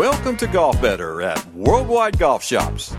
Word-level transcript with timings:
Welcome 0.00 0.38
to 0.38 0.46
Golf 0.46 0.80
Better 0.80 1.20
at 1.20 1.54
Worldwide 1.54 2.18
Golf 2.18 2.42
Shops. 2.42 2.96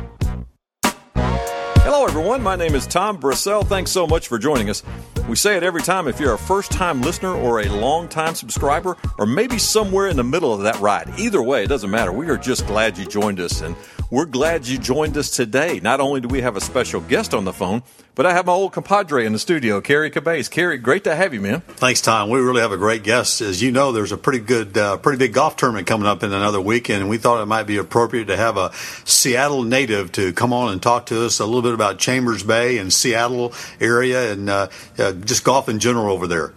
Hello, 0.84 2.05
everyone. 2.05 2.43
My 2.43 2.55
name 2.55 2.75
is 2.75 2.86
Tom 2.86 3.20
Brissell. 3.20 3.66
Thanks 3.66 3.89
so 3.89 4.05
much 4.05 4.28
for 4.28 4.38
joining 4.38 4.70
us. 4.70 4.84
We 5.28 5.36
say 5.36 5.57
it 5.57 5.64
every 5.64 5.82
time 5.82 6.07
if 6.07 6.20
you're 6.20 6.36
a 6.36 6.38
first 6.38 6.71
time 6.71 7.02
listener 7.02 7.34
or 7.34 7.61
a 7.61 7.70
long 7.70 8.07
time 8.07 8.36
subscriber, 8.36 8.98
or 9.18 9.25
maybe 9.25 9.57
somewhere 9.57 10.10
in 10.10 10.16
the 10.16 10.24
middle 10.24 10.54
of 10.54 10.61
that 10.61 10.79
ride. 10.79 11.11
Either 11.18 11.42
way, 11.42 11.64
it 11.64 11.70
doesn't 11.70 11.89
matter. 11.89 12.11
We 12.11 12.29
are 12.29 12.38
just 12.38 12.68
glad 12.68 13.00
you 13.00 13.07
joined 13.07 13.39
us, 13.39 13.61
and 13.61 13.75
we're 14.12 14.25
glad 14.25 14.68
you 14.68 14.78
joined 14.78 15.18
us 15.18 15.32
today. 15.32 15.80
Not 15.80 16.02
only 16.02 16.20
do 16.20 16.28
we 16.28 16.41
have 16.41 16.57
a 16.57 16.61
special 16.61 17.00
guest 17.00 17.33
on 17.33 17.46
the 17.46 17.54
phone, 17.54 17.82
but 18.14 18.25
I 18.25 18.34
have 18.34 18.46
my 18.46 18.51
old 18.51 18.74
compadre 18.74 19.25
in 19.25 19.32
the 19.32 19.39
studio, 19.39 19.79
Kerry 19.79 20.11
Cabase. 20.11 20.51
Kerry, 20.51 20.78
great 20.78 21.06
to 21.06 21.15
have 21.15 21.34
you, 21.34 21.39
man. 21.39 21.61
Thanks, 21.61 22.01
Tom. 22.01 22.29
We 22.29 22.42
really 22.42 22.60
have 22.60 22.74
a 22.74 22.78
great 22.78 23.04
guest. 23.04 23.39
As 23.39 23.61
you 23.61 23.71
know, 23.71 23.93
there's 23.93 24.11
a 24.11 24.18
pretty 24.18 24.39
good, 24.39 24.78
uh, 24.78 24.97
pretty 24.97 25.18
big 25.18 25.34
golf 25.34 25.56
tournament 25.56 25.87
coming 25.87 26.07
up 26.07 26.24
in 26.24 26.34
another 26.34 26.60
weekend, 26.60 27.00
and 27.00 27.10
we 27.10 27.18
thought 27.18 27.42
it 27.42 27.46
might 27.46 27.64
be 27.64 27.78
appropriate 27.78 28.25
to 28.25 28.36
have 28.36 28.57
a 28.57 28.74
Seattle 29.06 29.64
native 29.64 30.12
to 30.12 30.34
come 30.34 30.51
on 30.51 30.73
and 30.73 30.84
talk 30.84 31.06
to 31.06 31.25
us 31.25 31.39
a 31.39 31.46
little 31.46 31.62
bit 31.62 31.73
about 31.73 31.98
Chambers 31.98 32.44
Bay 32.44 32.80
and 32.80 32.92
Seattle 32.92 33.53
area 33.80 34.34
and 34.34 34.50
uh, 34.50 34.67
uh, 35.00 35.14
just 35.14 35.45
golf 35.45 35.70
in 35.70 35.80
general 35.80 36.12
over 36.12 36.28
there. 36.28 36.53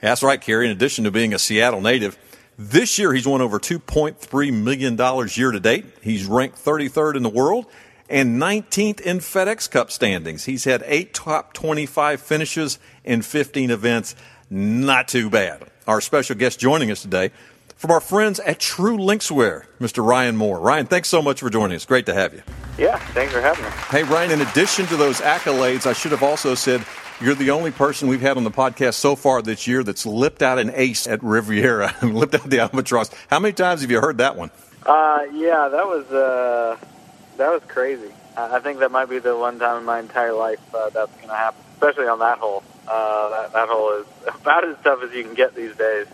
That's 0.00 0.22
right, 0.22 0.40
Kerry. 0.40 0.66
In 0.66 0.72
addition 0.72 1.02
to 1.04 1.10
being 1.10 1.34
a 1.34 1.38
Seattle 1.38 1.80
native, 1.80 2.16
this 2.58 2.98
year 2.98 3.12
he's 3.12 3.26
won 3.26 3.40
over 3.40 3.58
$2.3 3.58 4.52
million 4.52 5.28
year 5.34 5.50
to 5.52 5.60
date. 5.60 5.86
He's 6.02 6.26
ranked 6.26 6.56
33rd 6.56 7.16
in 7.16 7.22
the 7.22 7.28
world 7.28 7.66
and 8.08 8.40
19th 8.40 9.00
in 9.00 9.18
FedEx 9.18 9.70
Cup 9.70 9.90
standings. 9.90 10.44
He's 10.44 10.64
had 10.64 10.82
eight 10.86 11.14
top 11.14 11.54
25 11.54 12.20
finishes 12.20 12.78
in 13.04 13.22
15 13.22 13.70
events. 13.70 14.14
Not 14.50 15.08
too 15.08 15.30
bad. 15.30 15.64
Our 15.86 16.00
special 16.00 16.36
guest 16.36 16.60
joining 16.60 16.90
us 16.90 17.02
today 17.02 17.30
from 17.76 17.90
our 17.90 18.00
friends 18.00 18.38
at 18.40 18.60
True 18.60 18.96
Linkswear, 18.96 19.64
Mr. 19.80 20.06
Ryan 20.06 20.36
Moore. 20.36 20.60
Ryan, 20.60 20.86
thanks 20.86 21.08
so 21.08 21.20
much 21.20 21.40
for 21.40 21.50
joining 21.50 21.74
us. 21.74 21.84
Great 21.84 22.06
to 22.06 22.14
have 22.14 22.34
you. 22.34 22.42
Yeah, 22.78 22.98
thanks 22.98 23.32
for 23.32 23.40
having 23.40 23.64
me. 23.64 23.70
Hey, 23.88 24.04
Ryan, 24.04 24.30
in 24.30 24.46
addition 24.46 24.86
to 24.86 24.96
those 24.96 25.20
accolades, 25.20 25.86
I 25.86 25.92
should 25.92 26.12
have 26.12 26.22
also 26.22 26.54
said 26.54 26.84
you're 27.22 27.34
the 27.36 27.50
only 27.52 27.70
person 27.70 28.08
we've 28.08 28.20
had 28.20 28.36
on 28.36 28.44
the 28.44 28.50
podcast 28.50 28.94
so 28.94 29.14
far 29.14 29.42
this 29.42 29.66
year 29.66 29.84
that's 29.84 30.04
lipped 30.04 30.42
out 30.42 30.58
an 30.58 30.72
ace 30.74 31.06
at 31.06 31.22
Riviera 31.22 31.94
lipped 32.02 32.34
out 32.34 32.50
the 32.50 32.58
albatross. 32.60 33.10
How 33.28 33.38
many 33.38 33.52
times 33.52 33.82
have 33.82 33.90
you 33.90 34.00
heard 34.00 34.18
that 34.18 34.36
one? 34.36 34.50
Uh, 34.84 35.20
yeah, 35.32 35.68
that 35.68 35.86
was 35.86 36.04
uh, 36.10 36.76
that 37.36 37.50
was 37.50 37.62
crazy. 37.68 38.12
I 38.36 38.60
think 38.60 38.78
that 38.80 38.90
might 38.90 39.10
be 39.10 39.18
the 39.18 39.36
one 39.36 39.58
time 39.58 39.78
in 39.78 39.84
my 39.84 40.00
entire 40.00 40.32
life 40.32 40.60
uh, 40.74 40.88
that's 40.90 41.14
going 41.16 41.28
to 41.28 41.34
happen, 41.34 41.60
especially 41.74 42.08
on 42.08 42.18
that 42.20 42.38
hole. 42.38 42.64
Uh, 42.88 43.28
that, 43.28 43.52
that 43.52 43.68
hole 43.68 44.00
is 44.00 44.06
about 44.40 44.66
as 44.66 44.76
tough 44.82 45.02
as 45.02 45.12
you 45.12 45.22
can 45.22 45.34
get 45.34 45.54
these 45.54 45.76
days. 45.76 46.06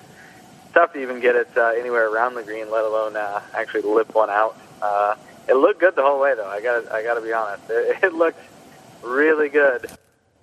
Tough 0.75 0.93
to 0.93 1.00
even 1.00 1.20
get 1.20 1.37
it 1.37 1.48
uh, 1.56 1.69
anywhere 1.69 2.12
around 2.12 2.34
the 2.34 2.43
green, 2.43 2.70
let 2.70 2.84
alone 2.84 3.17
uh, 3.17 3.41
actually 3.55 3.83
lip 3.83 4.15
one 4.15 4.28
out. 4.31 4.59
Uh, 4.83 5.15
it 5.48 5.55
looked 5.55 5.81
good 5.81 5.97
the 5.97 6.03
whole 6.03 6.20
way, 6.20 6.34
though. 6.34 6.48
I 6.48 6.61
got 6.61 6.93
I 6.93 7.03
got 7.03 7.15
to 7.15 7.22
be 7.22 7.33
honest. 7.33 7.62
It, 7.70 7.98
it 8.03 8.12
looked 8.12 8.41
really 9.03 9.48
good. 9.48 9.91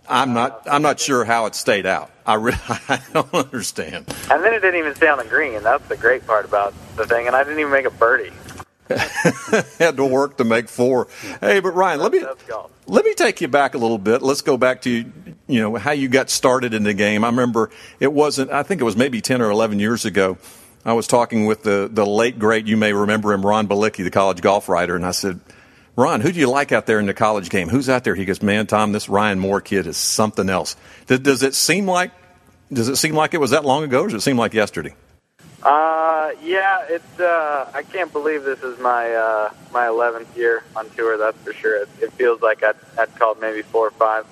I'm 0.07 0.33
not. 0.33 0.67
I'm 0.69 0.81
not 0.81 0.99
sure 0.99 1.25
how 1.25 1.45
it 1.45 1.55
stayed 1.55 1.85
out. 1.85 2.11
I 2.25 2.35
I 2.89 3.01
don't 3.13 3.33
understand. 3.33 4.07
And 4.29 4.43
then 4.43 4.53
it 4.53 4.61
didn't 4.61 4.79
even 4.79 4.95
stay 4.95 5.07
on 5.07 5.17
the 5.17 5.25
green. 5.25 5.61
That's 5.63 5.87
the 5.87 5.97
great 5.97 6.25
part 6.25 6.45
about 6.45 6.73
the 6.95 7.05
thing. 7.05 7.27
And 7.27 7.35
I 7.35 7.43
didn't 7.43 7.59
even 7.59 7.71
make 7.71 7.85
a 7.85 7.91
birdie. 7.91 8.31
Had 9.79 9.97
to 9.97 10.05
work 10.05 10.37
to 10.37 10.43
make 10.43 10.69
four. 10.69 11.07
Hey, 11.41 11.59
but 11.59 11.71
Ryan, 11.71 11.99
let 11.99 12.11
me 12.11 12.23
let 12.85 13.03
me 13.03 13.13
take 13.15 13.41
you 13.41 13.47
back 13.47 13.73
a 13.73 13.79
little 13.79 13.97
bit. 13.97 14.21
Let's 14.21 14.41
go 14.41 14.57
back 14.57 14.81
to 14.83 14.91
you 15.47 15.61
know 15.61 15.75
how 15.75 15.91
you 15.91 16.07
got 16.07 16.29
started 16.29 16.73
in 16.73 16.83
the 16.83 16.93
game. 16.93 17.23
I 17.23 17.29
remember 17.29 17.71
it 17.99 18.13
wasn't. 18.13 18.51
I 18.51 18.63
think 18.63 18.81
it 18.81 18.83
was 18.83 18.95
maybe 18.95 19.21
ten 19.21 19.41
or 19.41 19.49
eleven 19.49 19.79
years 19.79 20.05
ago. 20.05 20.37
I 20.85 20.93
was 20.93 21.07
talking 21.07 21.47
with 21.47 21.63
the 21.63 21.89
the 21.91 22.05
late 22.05 22.37
great. 22.37 22.67
You 22.67 22.77
may 22.77 22.93
remember 22.93 23.33
him, 23.33 23.43
Ron 23.43 23.67
Balicki, 23.67 24.03
the 24.03 24.11
college 24.11 24.41
golf 24.41 24.69
writer, 24.69 24.95
and 24.95 25.03
I 25.05 25.11
said 25.11 25.39
Ron, 25.97 26.21
who 26.21 26.31
do 26.31 26.39
you 26.39 26.49
like 26.49 26.71
out 26.71 26.85
there 26.85 26.99
in 26.99 27.05
the 27.05 27.13
college 27.13 27.49
game? 27.49 27.69
Who's 27.69 27.87
out 27.87 28.03
there? 28.03 28.15
He 28.15 28.25
goes, 28.25 28.41
man, 28.41 28.67
Tom, 28.67 28.91
this 28.91 29.07
Ryan 29.07 29.39
Moore 29.39 29.61
kid 29.61 29.87
is 29.87 29.95
something 29.95 30.49
else. 30.49 30.75
Does, 31.07 31.19
does 31.19 31.43
it 31.43 31.55
seem 31.55 31.85
like 31.85 32.11
does 32.73 32.89
it 32.89 32.95
seem 32.95 33.15
like 33.15 33.33
it 33.33 33.39
was 33.39 33.51
that 33.51 33.63
long 33.63 33.83
ago, 33.83 34.01
or 34.01 34.07
does 34.07 34.15
it 34.15 34.21
seem 34.21 34.37
like 34.37 34.53
yesterday? 34.53 34.95
Uh, 35.61 36.31
yeah, 36.43 36.85
it's. 36.89 37.19
Uh, 37.19 37.69
I 37.73 37.83
can't 37.83 38.11
believe 38.11 38.43
this 38.43 38.61
is 38.63 38.79
my 38.79 39.13
uh, 39.13 39.53
my 39.71 39.85
11th 39.85 40.35
year 40.35 40.63
on 40.75 40.89
tour. 40.91 41.17
That's 41.17 41.37
for 41.39 41.53
sure. 41.53 41.83
It, 41.83 41.89
it 42.01 42.13
feels 42.13 42.41
like 42.41 42.63
I'd, 42.63 42.75
I'd 42.99 43.15
called 43.15 43.39
maybe 43.39 43.61
four 43.61 43.87
or 43.87 43.91
five, 43.91 44.25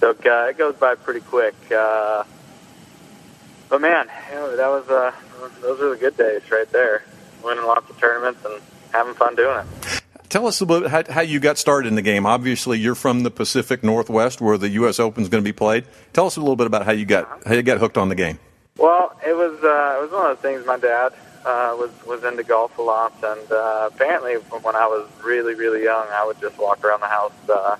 so 0.00 0.10
uh, 0.10 0.48
it 0.48 0.58
goes 0.58 0.74
by 0.76 0.96
pretty 0.96 1.20
quick. 1.20 1.54
Uh, 1.70 2.24
but 3.68 3.80
man, 3.80 4.06
that 4.30 4.68
was 4.68 4.88
uh, 4.88 5.12
those 5.60 5.78
were 5.78 5.90
the 5.90 5.96
good 5.96 6.16
days 6.16 6.42
right 6.50 6.70
there. 6.72 7.04
Winning 7.44 7.64
lots 7.64 7.88
of 7.88 7.98
tournaments 7.98 8.44
and 8.44 8.60
having 8.92 9.14
fun 9.14 9.36
doing 9.36 9.58
it. 9.58 9.77
Tell 10.28 10.46
us 10.46 10.60
a 10.60 10.66
little 10.66 10.86
bit 10.90 11.08
how, 11.08 11.22
you 11.22 11.40
got 11.40 11.56
started 11.56 11.88
in 11.88 11.94
the 11.94 12.02
game. 12.02 12.26
Obviously, 12.26 12.78
you're 12.78 12.94
from 12.94 13.22
the 13.22 13.30
Pacific 13.30 13.82
Northwest, 13.82 14.42
where 14.42 14.58
the 14.58 14.68
U.S. 14.70 15.00
Open 15.00 15.22
is 15.22 15.30
going 15.30 15.42
to 15.42 15.48
be 15.48 15.54
played. 15.54 15.86
Tell 16.12 16.26
us 16.26 16.36
a 16.36 16.40
little 16.40 16.56
bit 16.56 16.66
about 16.66 16.84
how 16.84 16.92
you 16.92 17.06
got 17.06 17.46
how 17.46 17.54
you 17.54 17.62
got 17.62 17.78
hooked 17.78 17.96
on 17.96 18.10
the 18.10 18.14
game. 18.14 18.38
Well, 18.76 19.18
it 19.26 19.34
was 19.34 19.54
uh, 19.64 19.98
it 19.98 20.02
was 20.02 20.10
one 20.10 20.30
of 20.30 20.36
those 20.36 20.42
things. 20.42 20.66
My 20.66 20.76
dad 20.76 21.14
uh, 21.46 21.74
was 21.78 21.90
was 22.06 22.24
into 22.24 22.42
golf 22.42 22.76
a 22.76 22.82
lot, 22.82 23.14
and 23.22 23.50
uh, 23.50 23.88
apparently, 23.90 24.34
when 24.34 24.76
I 24.76 24.86
was 24.86 25.08
really 25.24 25.54
really 25.54 25.82
young, 25.82 26.06
I 26.10 26.26
would 26.26 26.38
just 26.42 26.58
walk 26.58 26.84
around 26.84 27.00
the 27.00 27.06
house 27.06 27.48
uh, 27.48 27.76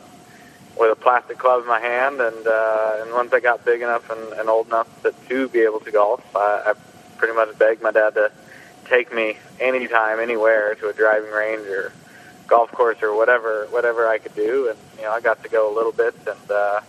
with 0.79 0.91
a 0.91 0.97
plastic 0.97 1.37
club 1.37 1.63
in 1.63 1.69
my 1.69 1.81
hand. 1.81 2.19
And 2.19 2.47
uh, 2.47 3.03
and 3.03 3.13
once 3.13 3.31
I 3.35 3.41
got 3.41 3.63
big 3.67 3.83
enough 3.83 4.09
and, 4.09 4.33
and 4.41 4.49
old 4.49 4.69
enough 4.69 4.89
to, 5.03 5.15
to 5.29 5.49
be 5.49 5.61
able 5.61 5.81
to 5.81 5.91
golf, 5.91 6.25
I, 6.35 6.73
I 6.73 6.75
pretty 7.19 7.35
much 7.35 7.59
begged 7.59 7.83
my 7.83 7.91
dad 7.91 8.15
to 8.15 8.33
take 8.87 9.13
me 9.13 9.37
anytime, 9.61 10.19
anywhere 10.19 10.75
to 10.77 10.89
a 10.89 10.95
driving 10.95 11.31
range 11.31 11.67
or 11.67 11.93
golf 12.49 12.73
course 12.73 13.03
or 13.03 13.15
whatever 13.15 13.67
whatever 13.71 14.09
I 14.09 14.19
could 14.19 14.35
do, 14.35 14.69
and 14.69 14.79
you 14.97 15.05
know 15.05 15.13
I 15.13 15.21
got 15.21 15.43
to 15.45 15.49
go 15.49 15.73
a 15.73 15.75
little 15.75 15.93
bit, 15.93 16.15
and 16.27 16.51
uh, 16.51 16.81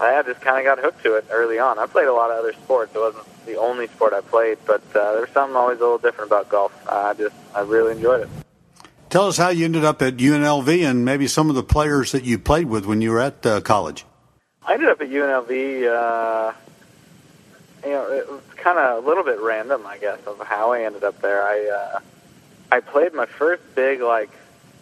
I 0.00 0.22
just 0.22 0.40
kind 0.40 0.58
of 0.58 0.64
got 0.64 0.82
hooked 0.82 1.02
to 1.04 1.14
it 1.14 1.26
early 1.30 1.58
on. 1.58 1.78
I 1.78 1.86
played 1.86 2.08
a 2.08 2.12
lot 2.12 2.30
of 2.30 2.38
other 2.38 2.52
sports. 2.54 2.94
It 2.94 2.98
wasn't 2.98 3.24
the 3.46 3.56
only 3.56 3.86
sport 3.86 4.12
I 4.12 4.22
played, 4.22 4.58
but 4.66 4.82
uh, 4.94 5.12
there's 5.12 5.30
something 5.30 5.54
always 5.54 5.78
a 5.78 5.82
little 5.82 5.98
different 5.98 6.30
about 6.30 6.48
golf. 6.48 6.72
I 6.88 7.14
just 7.14 7.34
I 7.54 7.60
really 7.60 7.92
enjoyed 7.92 8.22
it. 8.22 8.28
Tell 9.08 9.28
us 9.28 9.36
how 9.36 9.50
you 9.50 9.64
ended 9.64 9.84
up 9.84 10.02
at 10.02 10.16
UNLV 10.16 10.84
and 10.84 11.04
maybe 11.04 11.28
some 11.28 11.48
of 11.48 11.54
the 11.54 11.62
players 11.62 12.12
that 12.12 12.24
you 12.24 12.38
played 12.38 12.66
with 12.66 12.86
when 12.86 13.00
you 13.00 13.12
were 13.12 13.20
at 13.20 13.46
uh, 13.46 13.60
college. 13.60 14.04
I 14.62 14.74
ended 14.74 14.88
up 14.88 15.00
at 15.00 15.08
UNLV. 15.08 15.50
Uh, 15.50 16.52
you 17.84 17.92
know, 17.92 18.10
it 18.10 18.28
was 18.28 18.42
kind 18.56 18.78
of 18.78 19.04
a 19.04 19.06
little 19.06 19.22
bit 19.22 19.40
random, 19.40 19.86
I 19.86 19.98
guess, 19.98 20.18
of 20.26 20.40
how 20.40 20.72
I 20.72 20.82
ended 20.82 21.04
up 21.04 21.20
there. 21.22 21.42
I 21.42 21.68
uh, 21.68 22.00
I 22.72 22.80
played 22.80 23.14
my 23.14 23.26
first 23.26 23.62
big 23.74 24.00
like 24.00 24.30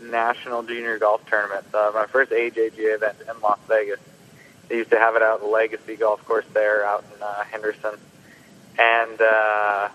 national 0.01 0.63
junior 0.63 0.99
golf 0.99 1.25
tournament. 1.27 1.65
Uh, 1.75 1.91
my 1.95 2.07
first 2.07 2.31
AJGA 2.31 2.97
event 2.97 3.17
in 3.29 3.41
Las 3.41 3.59
Vegas. 3.69 4.01
They 4.69 4.77
used 4.77 4.91
to 4.91 4.99
have 4.99 5.15
it 5.15 5.23
out 5.23 5.37
at 5.37 5.41
the 5.41 5.47
Legacy 5.47 5.97
Golf 5.97 6.25
Course 6.25 6.47
there, 6.55 6.87
out 6.87 7.05
in 7.15 7.23
uh, 7.23 7.45
Henderson, 7.45 7.99
and 8.79 9.21
uh, 9.21 9.89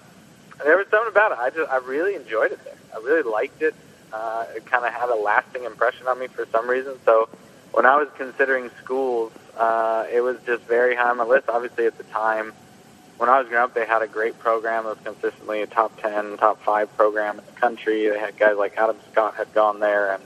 there 0.64 0.78
was 0.78 0.88
something 0.92 1.12
about 1.12 1.32
it. 1.32 1.40
I 1.40 1.50
just 1.50 1.72
I 1.72 1.78
really 1.78 2.16
enjoyed 2.16 2.52
it 2.52 2.64
there. 2.64 2.78
I 2.96 3.00
really 3.00 3.24
liked 3.30 3.62
it. 3.62 3.74
Uh, 4.14 4.46
it 4.56 4.66
kind 4.66 4.86
of 4.86 4.94
had 4.94 5.10
a 5.10 5.16
lasting 5.16 5.64
impression 5.64 6.08
on 6.08 6.20
me 6.20 6.28
for 6.28 6.46
some 6.52 6.70
reason. 6.70 6.94
So 7.04 7.30
when 7.72 7.86
I 7.86 7.98
was 7.98 8.10
considering 8.16 8.70
schools, 8.84 9.32
uh, 9.58 10.06
it 10.12 10.22
was 10.22 10.38
just 10.46 10.64
very 10.64 10.96
high 10.96 11.10
on 11.10 11.18
my 11.18 11.24
list. 11.24 11.50
Obviously, 11.50 11.86
at 11.86 11.98
the 11.98 12.04
time 12.06 12.54
when 13.20 13.28
I 13.28 13.40
was 13.40 13.50
growing 13.50 13.66
up, 13.66 13.74
they 13.74 13.86
had 13.86 14.02
a 14.02 14.08
great 14.08 14.40
program 14.40 14.86
was 14.86 14.98
consistently 15.04 15.62
a 15.62 15.68
top 15.68 16.02
10, 16.02 16.38
top 16.38 16.62
5 16.64 16.96
program 16.96 17.38
in 17.38 17.46
the 17.46 17.52
country. 17.60 18.08
They 18.08 18.18
had 18.18 18.38
guys 18.38 18.56
like 18.56 18.78
Adam 18.78 18.96
Scott 19.12 19.36
had 19.36 19.54
gone 19.54 19.82
there 19.82 20.14
and 20.14 20.24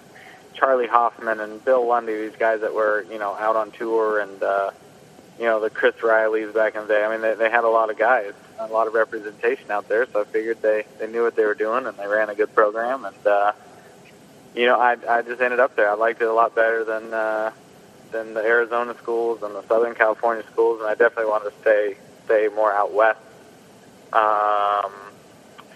Charley 0.53 0.85
Hoffman 0.85 1.39
and 1.39 1.65
Bill 1.65 1.83
Lunde, 1.83 2.05
these 2.05 2.37
guys 2.37 2.61
that 2.61 2.71
were, 2.71 3.03
you 3.11 3.17
know, 3.17 3.33
out 3.33 3.55
on 3.55 3.71
tour 3.71 4.19
and, 4.19 4.43
uh, 4.43 4.69
you 5.39 5.45
know, 5.45 5.59
the 5.59 5.71
Chris 5.71 5.95
Rileys 5.95 6.53
back 6.53 6.75
in 6.75 6.83
the 6.83 6.87
day. 6.87 7.03
I 7.03 7.09
mean, 7.09 7.21
they, 7.21 7.33
they 7.33 7.49
had 7.49 7.63
a 7.63 7.67
lot 7.67 7.89
of 7.89 7.97
guys, 7.97 8.33
a 8.59 8.67
lot 8.67 8.85
of 8.85 8.93
representation 8.93 9.71
out 9.71 9.89
there, 9.89 10.05
so 10.13 10.21
I 10.21 10.25
figured 10.25 10.61
they, 10.61 10.85
they 10.99 11.07
knew 11.07 11.23
what 11.23 11.35
they 11.35 11.45
were 11.45 11.55
doing 11.55 11.87
and 11.87 11.97
they 11.97 12.05
ran 12.05 12.29
a 12.29 12.35
good 12.35 12.53
program. 12.53 13.05
And, 13.05 13.25
uh, 13.27 13.53
you 14.53 14.67
know, 14.67 14.79
I, 14.79 14.97
I 15.09 15.23
just 15.23 15.41
ended 15.41 15.59
up 15.59 15.75
there. 15.75 15.89
I 15.89 15.95
liked 15.95 16.21
it 16.21 16.27
a 16.27 16.33
lot 16.33 16.53
better 16.53 16.83
than, 16.83 17.11
uh, 17.11 17.53
than 18.11 18.35
the 18.35 18.41
Arizona 18.41 18.95
schools 18.99 19.41
and 19.41 19.55
the 19.55 19.63
Southern 19.63 19.95
California 19.95 20.43
schools, 20.51 20.79
and 20.79 20.87
I 20.87 20.93
definitely 20.93 21.31
wanted 21.31 21.49
to 21.49 21.61
stay 21.61 21.97
stay 22.25 22.49
more 22.53 22.73
out 22.73 22.93
west. 22.93 23.19
Um, 24.11 24.91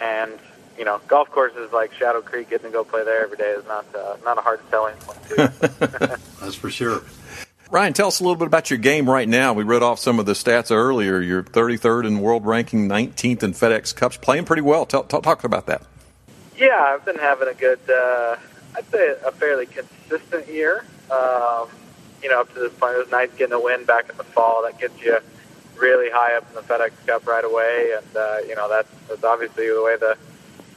and 0.02 0.32
you 0.78 0.86
know, 0.86 1.02
golf 1.08 1.30
courses 1.32 1.72
like 1.72 1.94
Shadow 1.94 2.22
Creek, 2.22 2.50
getting 2.50 2.68
to 2.68 2.72
go 2.72 2.84
play 2.84 3.04
there 3.04 3.24
every 3.24 3.38
day 3.38 3.50
is 3.52 3.66
not 3.66 3.86
uh, 3.96 4.18
not 4.24 4.38
a 4.38 4.42
hard 4.42 4.60
selling 4.70 4.96
point. 4.98 5.20
That's 6.40 6.56
for 6.56 6.70
sure. 6.70 7.02
Ryan, 7.70 7.92
tell 7.92 8.08
us 8.08 8.22
a 8.22 8.24
little 8.24 8.38
bit 8.38 8.48
about 8.48 8.70
your 8.70 8.80
game 8.80 9.10
right 9.10 9.28
now. 9.28 9.52
We 9.52 9.64
read 9.64 9.84
off 9.84 10.00
some 10.00 10.20
of 10.20 10.26
the 10.26 10.34
stats 10.34 10.72
earlier. 10.72 11.20
You're 11.20 11.44
33rd 11.44 12.08
in 12.08 12.20
world 12.22 12.46
ranking, 12.46 12.88
19th 12.88 13.44
in 13.44 13.52
FedEx 13.52 13.94
Cups, 13.94 14.16
playing 14.16 14.46
pretty 14.46 14.62
well. 14.62 14.86
Tell, 14.86 15.04
talk, 15.04 15.24
talk 15.24 15.44
about 15.44 15.66
that. 15.66 15.82
Yeah, 16.56 16.80
I've 16.80 17.04
been 17.04 17.18
having 17.18 17.50
a 17.50 17.54
good, 17.54 17.80
uh, 17.90 18.38
I'd 18.74 18.90
say 18.90 19.16
a 19.26 19.32
fairly 19.34 19.66
consistent 19.66 20.48
year. 20.48 20.86
Um, 21.12 21.68
you 22.24 22.30
know, 22.30 22.40
up 22.40 22.54
to 22.54 22.60
this 22.60 22.74
point, 22.74 22.96
it 22.96 23.00
was 23.00 23.12
nice 23.12 23.32
getting 23.38 23.54
a 23.54 23.60
win 23.60 23.84
back 23.84 24.10
in 24.10 24.16
the 24.16 24.24
fall. 24.24 24.64
That 24.64 24.80
gets 24.80 25.02
you 25.02 25.20
really 25.80 26.10
high 26.12 26.36
up 26.36 26.46
in 26.50 26.56
the 26.56 26.62
FedEx 26.62 26.92
Cup 27.06 27.28
right 27.28 27.46
away, 27.46 27.94
and 27.98 28.18
uh, 28.18 28.38
you 28.48 28.56
know 28.56 28.70
that's 28.70 28.90
that's 29.08 29.24
obviously 29.24 29.68
the 29.68 29.84
way 29.84 29.98
the 29.98 30.18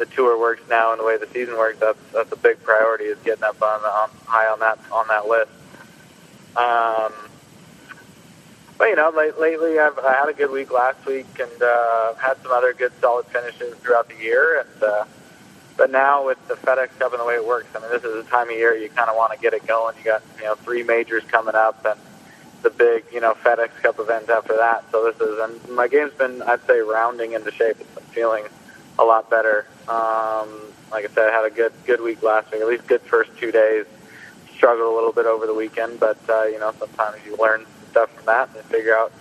the 0.01 0.07
tour 0.07 0.41
works 0.41 0.63
now 0.69 0.93
and 0.93 0.99
the 0.99 1.05
way 1.05 1.19
the 1.19 1.29
season 1.29 1.57
works, 1.57 1.79
that's 1.79 1.99
that's 2.13 2.33
a 2.33 2.37
big 2.37 2.61
priority 2.63 3.05
is 3.05 3.19
getting 3.23 3.45
up 3.45 3.61
on, 3.63 3.81
on 3.83 4.09
high 4.25 4.51
on 4.51 4.59
that 4.59 4.79
on 4.91 5.07
that 5.09 5.29
list. 5.29 5.51
Um, 6.57 7.13
but 8.79 8.89
you 8.89 8.97
know, 8.97 9.11
late, 9.11 9.39
lately 9.39 9.79
I've 9.79 9.99
I 9.99 10.15
had 10.15 10.29
a 10.31 10.33
good 10.33 10.51
week 10.51 10.73
last 10.73 11.05
week 11.07 11.27
and 11.39 11.63
uh, 11.63 12.15
had 12.15 12.39
some 12.43 12.51
other 12.51 12.73
good 12.73 12.93
solid 13.01 13.27
finishes 13.27 13.77
throughout 13.79 14.09
the 14.09 14.17
year. 14.17 14.61
And 14.61 14.83
uh, 14.83 15.05
but 15.77 15.91
now 15.91 16.27
with 16.27 16.39
the 16.49 16.55
FedEx 16.55 16.99
Cup 16.99 17.13
and 17.13 17.21
the 17.21 17.27
way 17.27 17.35
it 17.35 17.47
works, 17.47 17.69
I 17.77 17.81
mean, 17.81 17.91
this 17.91 18.03
is 18.03 18.25
the 18.25 18.31
time 18.31 18.49
of 18.49 18.57
year 18.57 18.75
you 18.75 18.89
kind 18.89 19.11
of 19.11 19.17
want 19.17 19.33
to 19.35 19.39
get 19.39 19.53
it 19.53 19.67
going. 19.67 19.97
You 19.99 20.05
got 20.05 20.23
you 20.39 20.45
know 20.45 20.55
three 20.55 20.83
majors 20.83 21.25
coming 21.25 21.55
up 21.55 21.85
and 21.85 22.01
the 22.63 22.71
big 22.71 23.05
you 23.13 23.21
know 23.21 23.35
FedEx 23.35 23.71
Cup 23.83 23.99
event 23.99 24.29
after 24.29 24.57
that. 24.57 24.85
So 24.91 25.11
this 25.11 25.21
is 25.21 25.39
and 25.39 25.77
my 25.77 25.89
game's 25.89 26.13
been 26.15 26.43
I'd 26.43 26.65
say 26.67 26.81
rounding 26.81 27.33
into 27.33 27.51
shape. 27.51 27.77
It's 27.81 28.07
feeling 28.13 28.45
a 28.99 29.05
lot 29.05 29.31
better. 29.31 29.67
Um, 29.89 30.49
like 30.93 31.05
I 31.05 31.09
said, 31.15 31.29
I 31.29 31.33
had 31.33 31.45
a 31.45 31.55
good 31.55 31.73
good 31.87 32.01
week 32.01 32.23
last 32.23 32.53
week. 32.53 32.61
At 32.61 32.69
least 32.69 32.87
good 32.87 33.03
first 33.03 33.31
two 33.39 33.53
days. 33.53 33.87
Struggled 34.55 34.93
a 34.93 34.95
little 34.95 35.13
bit 35.13 35.27
over 35.27 35.47
the 35.47 35.55
weekend, 35.55 36.01
but 36.01 36.19
uh, 36.29 36.45
you 36.45 36.59
know 36.59 36.73
sometimes 36.79 37.17
you 37.25 37.37
learn 37.37 37.65
stuff 37.91 38.11
from 38.15 38.27
that 38.27 38.51
and 38.55 38.65
figure 38.67 38.97
out 38.97 39.13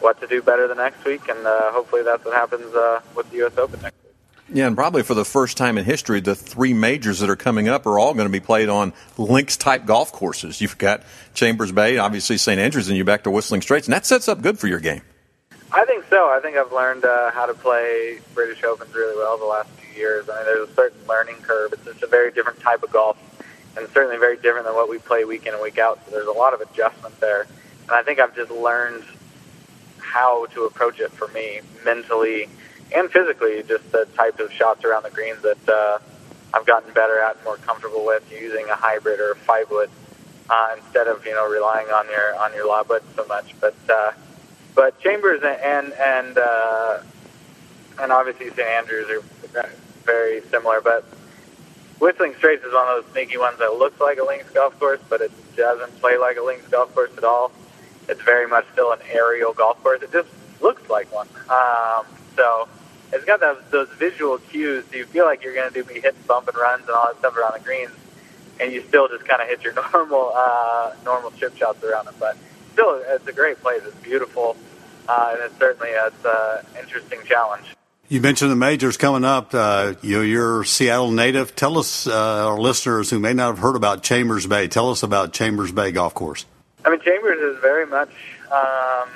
what 0.00 0.20
to 0.20 0.26
do 0.26 0.42
better 0.42 0.66
the 0.66 0.74
next 0.74 1.04
week. 1.04 1.28
And 1.28 1.46
uh, 1.46 1.72
hopefully 1.72 2.02
that's 2.02 2.24
what 2.24 2.34
happens 2.34 2.74
uh, 2.74 3.00
with 3.14 3.30
the 3.30 3.38
U.S. 3.38 3.56
Open 3.58 3.80
next. 3.80 4.01
Yeah, 4.48 4.66
and 4.66 4.76
probably 4.76 5.02
for 5.02 5.14
the 5.14 5.24
first 5.24 5.56
time 5.56 5.78
in 5.78 5.84
history, 5.84 6.20
the 6.20 6.34
three 6.34 6.74
majors 6.74 7.20
that 7.20 7.30
are 7.30 7.36
coming 7.36 7.68
up 7.68 7.86
are 7.86 7.98
all 7.98 8.12
going 8.12 8.26
to 8.26 8.32
be 8.32 8.40
played 8.40 8.68
on 8.68 8.92
links 9.16 9.56
type 9.56 9.86
golf 9.86 10.12
courses. 10.12 10.60
You've 10.60 10.76
got 10.76 11.02
Chambers 11.32 11.72
Bay, 11.72 11.96
obviously 11.98 12.36
St. 12.36 12.60
Andrews, 12.60 12.88
and 12.88 12.96
you 12.96 13.04
back 13.04 13.22
to 13.24 13.30
Whistling 13.30 13.62
Straits, 13.62 13.86
and 13.86 13.94
that 13.94 14.04
sets 14.04 14.28
up 14.28 14.42
good 14.42 14.58
for 14.58 14.66
your 14.66 14.80
game. 14.80 15.02
I 15.72 15.86
think 15.86 16.04
so. 16.10 16.28
I 16.28 16.40
think 16.40 16.58
I've 16.58 16.72
learned 16.72 17.06
uh, 17.06 17.30
how 17.30 17.46
to 17.46 17.54
play 17.54 18.18
British 18.34 18.62
Opens 18.62 18.94
really 18.94 19.16
well 19.16 19.38
the 19.38 19.46
last 19.46 19.70
few 19.70 19.98
years. 19.98 20.28
I 20.28 20.36
mean, 20.36 20.44
there's 20.44 20.68
a 20.68 20.74
certain 20.74 20.98
learning 21.08 21.36
curve. 21.36 21.72
It's 21.72 21.84
just 21.84 22.02
a 22.02 22.06
very 22.06 22.30
different 22.30 22.60
type 22.60 22.82
of 22.82 22.90
golf, 22.92 23.16
and 23.76 23.88
certainly 23.90 24.18
very 24.18 24.36
different 24.36 24.66
than 24.66 24.74
what 24.74 24.90
we 24.90 24.98
play 24.98 25.24
week 25.24 25.46
in 25.46 25.54
and 25.54 25.62
week 25.62 25.78
out. 25.78 25.98
So 26.04 26.10
there's 26.10 26.26
a 26.26 26.32
lot 26.32 26.52
of 26.52 26.60
adjustment 26.60 27.18
there. 27.20 27.46
And 27.84 27.92
I 27.92 28.02
think 28.02 28.20
I've 28.20 28.36
just 28.36 28.50
learned 28.50 29.04
how 29.98 30.44
to 30.46 30.64
approach 30.64 31.00
it 31.00 31.10
for 31.12 31.28
me 31.28 31.60
mentally 31.86 32.50
and 32.94 33.10
physically, 33.10 33.62
just 33.62 33.90
the 33.92 34.06
types 34.16 34.40
of 34.40 34.52
shots 34.52 34.84
around 34.84 35.04
the 35.04 35.10
greens 35.10 35.42
that 35.42 35.68
uh, 35.68 35.98
I've 36.54 36.66
gotten 36.66 36.92
better 36.92 37.20
at 37.20 37.36
and 37.36 37.44
more 37.44 37.56
comfortable 37.56 38.04
with 38.04 38.30
using 38.30 38.68
a 38.68 38.74
hybrid 38.74 39.20
or 39.20 39.32
a 39.32 39.36
five 39.36 39.70
wood 39.70 39.90
uh, 40.50 40.68
instead 40.76 41.08
of 41.08 41.24
you 41.26 41.32
know 41.32 41.48
relying 41.48 41.88
on 41.88 42.06
your 42.08 42.36
on 42.36 42.52
your 42.54 42.66
lob 42.66 42.88
wood 42.88 43.02
so 43.16 43.26
much. 43.26 43.54
But 43.60 43.76
uh, 43.88 44.12
but 44.74 44.98
Chambers 45.00 45.42
and 45.42 45.92
and 45.94 46.38
uh, 46.38 47.00
and 48.00 48.12
obviously 48.12 48.48
St 48.50 48.60
Andrews 48.60 49.08
are 49.10 49.70
very 50.04 50.40
similar, 50.50 50.80
but 50.80 51.04
Whistling 52.00 52.34
Straits 52.36 52.64
is 52.64 52.72
one 52.72 52.88
of 52.88 53.04
those 53.04 53.12
sneaky 53.12 53.38
ones 53.38 53.58
that 53.58 53.74
looks 53.74 54.00
like 54.00 54.18
a 54.18 54.24
links 54.24 54.50
golf 54.50 54.78
course, 54.78 55.00
but 55.08 55.20
it 55.20 55.30
doesn't 55.56 56.00
play 56.00 56.18
like 56.18 56.36
a 56.36 56.42
links 56.42 56.66
golf 56.68 56.92
course 56.94 57.12
at 57.16 57.24
all 57.24 57.52
it's 58.08 58.22
very 58.22 58.46
much 58.46 58.66
still 58.72 58.92
an 58.92 58.98
aerial 59.10 59.52
golf 59.52 59.82
course. 59.82 60.02
It 60.02 60.12
just 60.12 60.28
looks 60.60 60.88
like 60.88 61.12
one. 61.12 61.28
Um, 61.48 62.06
so 62.36 62.68
it's 63.12 63.24
got 63.24 63.40
those, 63.40 63.62
those 63.70 63.88
visual 63.98 64.38
cues. 64.38 64.84
So 64.90 64.96
you 64.96 65.06
feel 65.06 65.24
like 65.24 65.42
you're 65.42 65.54
going 65.54 65.72
to 65.72 65.74
do 65.74 65.84
be 65.84 66.00
hitting 66.00 66.20
bump 66.26 66.48
and 66.48 66.56
runs 66.56 66.82
and 66.82 66.90
all 66.90 67.08
that 67.08 67.18
stuff 67.18 67.36
around 67.36 67.54
the 67.54 67.64
greens, 67.64 67.92
and 68.60 68.72
you 68.72 68.82
still 68.88 69.08
just 69.08 69.24
kind 69.26 69.42
of 69.42 69.48
hit 69.48 69.62
your 69.62 69.74
normal 69.92 70.32
uh, 70.34 70.94
normal 71.04 71.30
chip 71.32 71.56
shots 71.56 71.82
around 71.84 72.06
them. 72.06 72.14
But 72.18 72.36
still, 72.72 73.02
it's 73.06 73.26
a 73.26 73.32
great 73.32 73.60
place. 73.60 73.82
It's 73.84 73.96
beautiful, 73.96 74.56
uh, 75.08 75.30
and 75.32 75.42
it's 75.42 75.58
certainly 75.58 75.90
it's 75.90 76.24
an 76.24 76.64
interesting 76.80 77.20
challenge. 77.24 77.64
You 78.08 78.20
mentioned 78.20 78.50
the 78.50 78.56
majors 78.56 78.98
coming 78.98 79.24
up. 79.24 79.54
Uh, 79.54 79.94
you, 80.02 80.20
you're 80.20 80.64
Seattle 80.64 81.10
native. 81.10 81.56
Tell 81.56 81.78
us, 81.78 82.06
uh, 82.06 82.46
our 82.46 82.58
listeners 82.58 83.08
who 83.08 83.18
may 83.18 83.32
not 83.32 83.54
have 83.54 83.58
heard 83.58 83.74
about 83.74 84.02
Chambers 84.02 84.46
Bay, 84.46 84.68
tell 84.68 84.90
us 84.90 85.02
about 85.02 85.32
Chambers 85.32 85.72
Bay 85.72 85.92
Golf 85.92 86.12
Course. 86.12 86.44
I 86.84 86.90
mean, 86.90 87.00
Chambers 87.00 87.38
is 87.38 87.58
very 87.62 87.86
much, 87.86 88.10
um, 88.50 89.08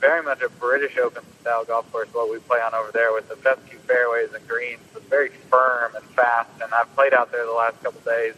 very 0.00 0.22
much 0.22 0.40
a 0.40 0.48
British 0.48 0.96
Open 0.96 1.22
style 1.40 1.64
golf 1.64 1.90
course. 1.92 2.08
What 2.12 2.30
we 2.30 2.38
play 2.38 2.58
on 2.60 2.74
over 2.74 2.90
there 2.92 3.12
with 3.12 3.28
the 3.28 3.36
fescue 3.36 3.78
fairways 3.80 4.32
and 4.32 4.46
greens, 4.48 4.80
it's 4.96 5.04
very 5.06 5.28
firm 5.28 5.94
and 5.94 6.04
fast. 6.06 6.50
And 6.62 6.72
I've 6.72 6.92
played 6.94 7.12
out 7.12 7.30
there 7.30 7.44
the 7.44 7.52
last 7.52 7.82
couple 7.82 8.00
days, 8.00 8.34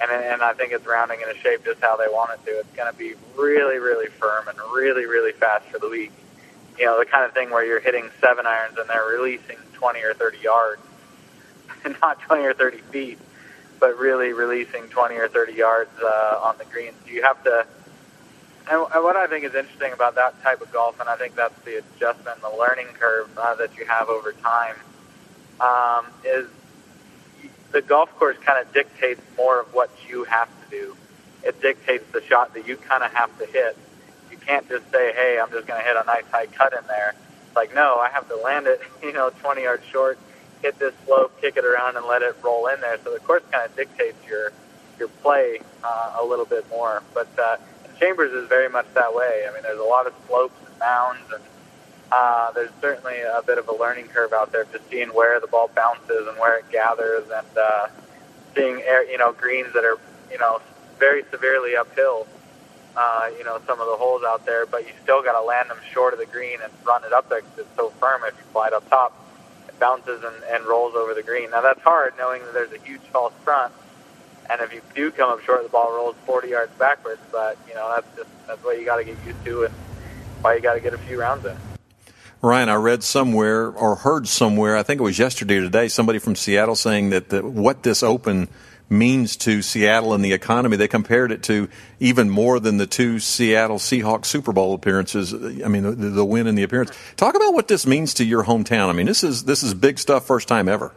and 0.00 0.10
and 0.10 0.42
I 0.42 0.52
think 0.52 0.72
it's 0.72 0.86
rounding 0.86 1.20
into 1.20 1.38
shape 1.40 1.64
just 1.64 1.80
how 1.80 1.96
they 1.96 2.08
want 2.08 2.32
it 2.32 2.44
to. 2.50 2.58
It's 2.58 2.76
going 2.76 2.92
to 2.92 2.98
be 2.98 3.14
really, 3.36 3.78
really 3.78 4.08
firm 4.08 4.48
and 4.48 4.58
really, 4.72 5.06
really 5.06 5.32
fast 5.32 5.66
for 5.66 5.78
the 5.78 5.88
week. 5.88 6.12
You 6.78 6.86
know, 6.86 6.98
the 6.98 7.06
kind 7.06 7.24
of 7.24 7.32
thing 7.32 7.50
where 7.50 7.64
you're 7.64 7.80
hitting 7.80 8.10
seven 8.20 8.46
irons 8.46 8.76
and 8.78 8.88
they're 8.88 9.04
releasing 9.04 9.58
20 9.74 10.00
or 10.02 10.14
30 10.14 10.38
yards, 10.38 10.82
not 12.02 12.20
20 12.22 12.42
or 12.44 12.54
30 12.54 12.78
feet, 12.90 13.18
but 13.78 13.98
really 13.98 14.32
releasing 14.32 14.88
20 14.88 15.16
or 15.16 15.28
30 15.28 15.52
yards 15.52 15.90
uh, 16.02 16.40
on 16.42 16.56
the 16.58 16.64
greens. 16.64 16.96
You 17.06 17.22
have 17.22 17.42
to 17.44 17.66
and, 18.70 19.04
what 19.04 19.16
I 19.16 19.26
think 19.26 19.44
is 19.44 19.54
interesting 19.54 19.92
about 19.92 20.14
that 20.14 20.40
type 20.42 20.60
of 20.60 20.72
golf, 20.72 21.00
and 21.00 21.08
I 21.08 21.16
think 21.16 21.34
that's 21.34 21.58
the 21.64 21.78
adjustment, 21.78 22.40
the 22.40 22.50
learning 22.50 22.86
curve 22.98 23.28
uh, 23.36 23.56
that 23.56 23.76
you 23.76 23.84
have 23.86 24.08
over 24.08 24.32
time, 24.32 24.76
um, 25.60 26.06
is 26.24 26.48
the 27.72 27.82
golf 27.82 28.10
course 28.16 28.36
kind 28.38 28.64
of 28.64 28.72
dictates 28.72 29.20
more 29.36 29.60
of 29.60 29.74
what 29.74 29.90
you 30.08 30.24
have 30.24 30.48
to 30.48 30.70
do. 30.70 30.96
It 31.42 31.60
dictates 31.60 32.04
the 32.12 32.22
shot 32.22 32.54
that 32.54 32.66
you 32.66 32.76
kind 32.76 33.02
of 33.02 33.12
have 33.12 33.36
to 33.38 33.46
hit. 33.46 33.76
You 34.30 34.36
can't 34.36 34.68
just 34.68 34.90
say, 34.92 35.12
"Hey, 35.12 35.38
I'm 35.40 35.50
just 35.50 35.66
going 35.66 35.80
to 35.80 35.86
hit 35.86 35.96
a 35.96 36.04
nice 36.04 36.24
high 36.30 36.46
cut 36.46 36.72
in 36.72 36.86
there." 36.86 37.14
It's 37.46 37.56
like, 37.56 37.74
no, 37.74 37.98
I 37.98 38.08
have 38.10 38.28
to 38.28 38.36
land 38.36 38.66
it, 38.66 38.80
you 39.02 39.12
know, 39.12 39.30
20 39.40 39.62
yards 39.62 39.84
short, 39.86 40.18
hit 40.62 40.78
this 40.78 40.94
slope, 41.06 41.40
kick 41.40 41.56
it 41.56 41.64
around, 41.64 41.96
and 41.96 42.06
let 42.06 42.22
it 42.22 42.36
roll 42.42 42.66
in 42.68 42.80
there. 42.80 42.98
So 43.02 43.12
the 43.12 43.20
course 43.20 43.42
kind 43.50 43.68
of 43.68 43.74
dictates 43.76 44.16
your 44.28 44.52
your 44.98 45.08
play 45.08 45.60
uh, 45.82 46.18
a 46.20 46.24
little 46.24 46.44
bit 46.44 46.68
more. 46.68 47.02
But 47.14 47.28
uh, 47.38 47.56
Chambers 48.00 48.32
is 48.32 48.48
very 48.48 48.68
much 48.68 48.86
that 48.94 49.14
way. 49.14 49.44
I 49.48 49.52
mean, 49.52 49.62
there's 49.62 49.78
a 49.78 49.84
lot 49.84 50.06
of 50.06 50.14
slopes 50.26 50.54
and 50.66 50.78
mounds, 50.78 51.32
and 51.32 51.42
uh, 52.10 52.50
there's 52.52 52.70
certainly 52.80 53.20
a 53.20 53.42
bit 53.46 53.58
of 53.58 53.68
a 53.68 53.74
learning 53.74 54.06
curve 54.06 54.32
out 54.32 54.50
there, 54.52 54.64
just 54.72 54.88
seeing 54.90 55.08
where 55.10 55.38
the 55.38 55.46
ball 55.46 55.70
bounces 55.76 56.26
and 56.26 56.38
where 56.38 56.58
it 56.58 56.64
gathers, 56.72 57.24
and 57.24 57.58
uh, 57.58 57.88
seeing 58.56 58.80
air, 58.82 59.08
you 59.10 59.18
know 59.18 59.32
greens 59.32 59.72
that 59.74 59.84
are 59.84 59.98
you 60.30 60.38
know 60.38 60.60
very 60.98 61.22
severely 61.30 61.76
uphill. 61.76 62.26
Uh, 62.96 63.30
you 63.38 63.44
know 63.44 63.60
some 63.66 63.80
of 63.80 63.86
the 63.86 63.96
holes 63.96 64.22
out 64.26 64.44
there, 64.46 64.64
but 64.64 64.82
you 64.86 64.92
still 65.02 65.22
got 65.22 65.38
to 65.38 65.44
land 65.44 65.68
them 65.68 65.78
short 65.92 66.14
of 66.14 66.18
the 66.18 66.26
green 66.26 66.58
and 66.62 66.72
run 66.86 67.04
it 67.04 67.12
up 67.12 67.28
there 67.28 67.42
because 67.42 67.58
it's 67.58 67.76
so 67.76 67.90
firm. 68.00 68.22
If 68.26 68.34
you 68.36 68.44
fly 68.50 68.68
it 68.68 68.72
up 68.72 68.88
top, 68.88 69.14
it 69.68 69.78
bounces 69.78 70.24
and, 70.24 70.34
and 70.50 70.64
rolls 70.64 70.94
over 70.94 71.12
the 71.12 71.22
green. 71.22 71.50
Now 71.50 71.60
that's 71.60 71.82
hard, 71.82 72.14
knowing 72.18 72.42
that 72.44 72.54
there's 72.54 72.72
a 72.72 72.78
huge 72.78 73.02
false 73.12 73.34
front 73.44 73.74
and 74.50 74.60
if 74.60 74.72
you 74.72 74.82
do 74.94 75.10
come 75.10 75.30
up 75.30 75.40
short, 75.42 75.62
the 75.62 75.68
ball 75.68 75.92
rolls 75.92 76.16
40 76.26 76.48
yards 76.48 76.72
backwards. 76.78 77.20
But 77.30 77.56
you 77.68 77.74
know 77.74 77.88
that's 77.94 78.16
just 78.16 78.30
that's 78.46 78.64
what 78.64 78.78
you 78.78 78.84
got 78.84 78.96
to 78.96 79.04
get 79.04 79.16
used 79.26 79.44
to, 79.44 79.64
and 79.64 79.74
why 80.42 80.54
you 80.54 80.60
got 80.60 80.74
to 80.74 80.80
get 80.80 80.94
a 80.94 80.98
few 80.98 81.20
rounds 81.20 81.44
in. 81.44 81.56
Ryan, 82.42 82.70
I 82.70 82.76
read 82.76 83.02
somewhere 83.02 83.68
or 83.68 83.96
heard 83.96 84.26
somewhere, 84.26 84.74
I 84.74 84.82
think 84.82 84.98
it 84.98 85.04
was 85.04 85.18
yesterday 85.18 85.58
or 85.58 85.62
today, 85.62 85.88
somebody 85.88 86.18
from 86.18 86.34
Seattle 86.34 86.74
saying 86.74 87.10
that 87.10 87.28
the, 87.28 87.42
what 87.42 87.82
this 87.82 88.02
Open 88.02 88.48
means 88.88 89.36
to 89.36 89.60
Seattle 89.60 90.14
and 90.14 90.24
the 90.24 90.32
economy. 90.32 90.76
They 90.76 90.88
compared 90.88 91.32
it 91.32 91.42
to 91.44 91.68
even 92.00 92.30
more 92.30 92.58
than 92.58 92.78
the 92.78 92.86
two 92.86 93.18
Seattle 93.18 93.78
Seahawks 93.78 94.24
Super 94.26 94.52
Bowl 94.52 94.74
appearances. 94.74 95.32
I 95.32 95.68
mean, 95.68 95.82
the, 95.82 96.10
the 96.10 96.24
win 96.24 96.46
and 96.46 96.58
the 96.58 96.62
appearance. 96.62 96.90
Talk 97.16 97.36
about 97.36 97.52
what 97.52 97.68
this 97.68 97.86
means 97.86 98.14
to 98.14 98.24
your 98.24 98.44
hometown. 98.44 98.88
I 98.88 98.92
mean, 98.92 99.06
this 99.06 99.22
is 99.22 99.44
this 99.44 99.62
is 99.62 99.74
big 99.74 99.98
stuff, 99.98 100.26
first 100.26 100.48
time 100.48 100.68
ever. 100.68 100.92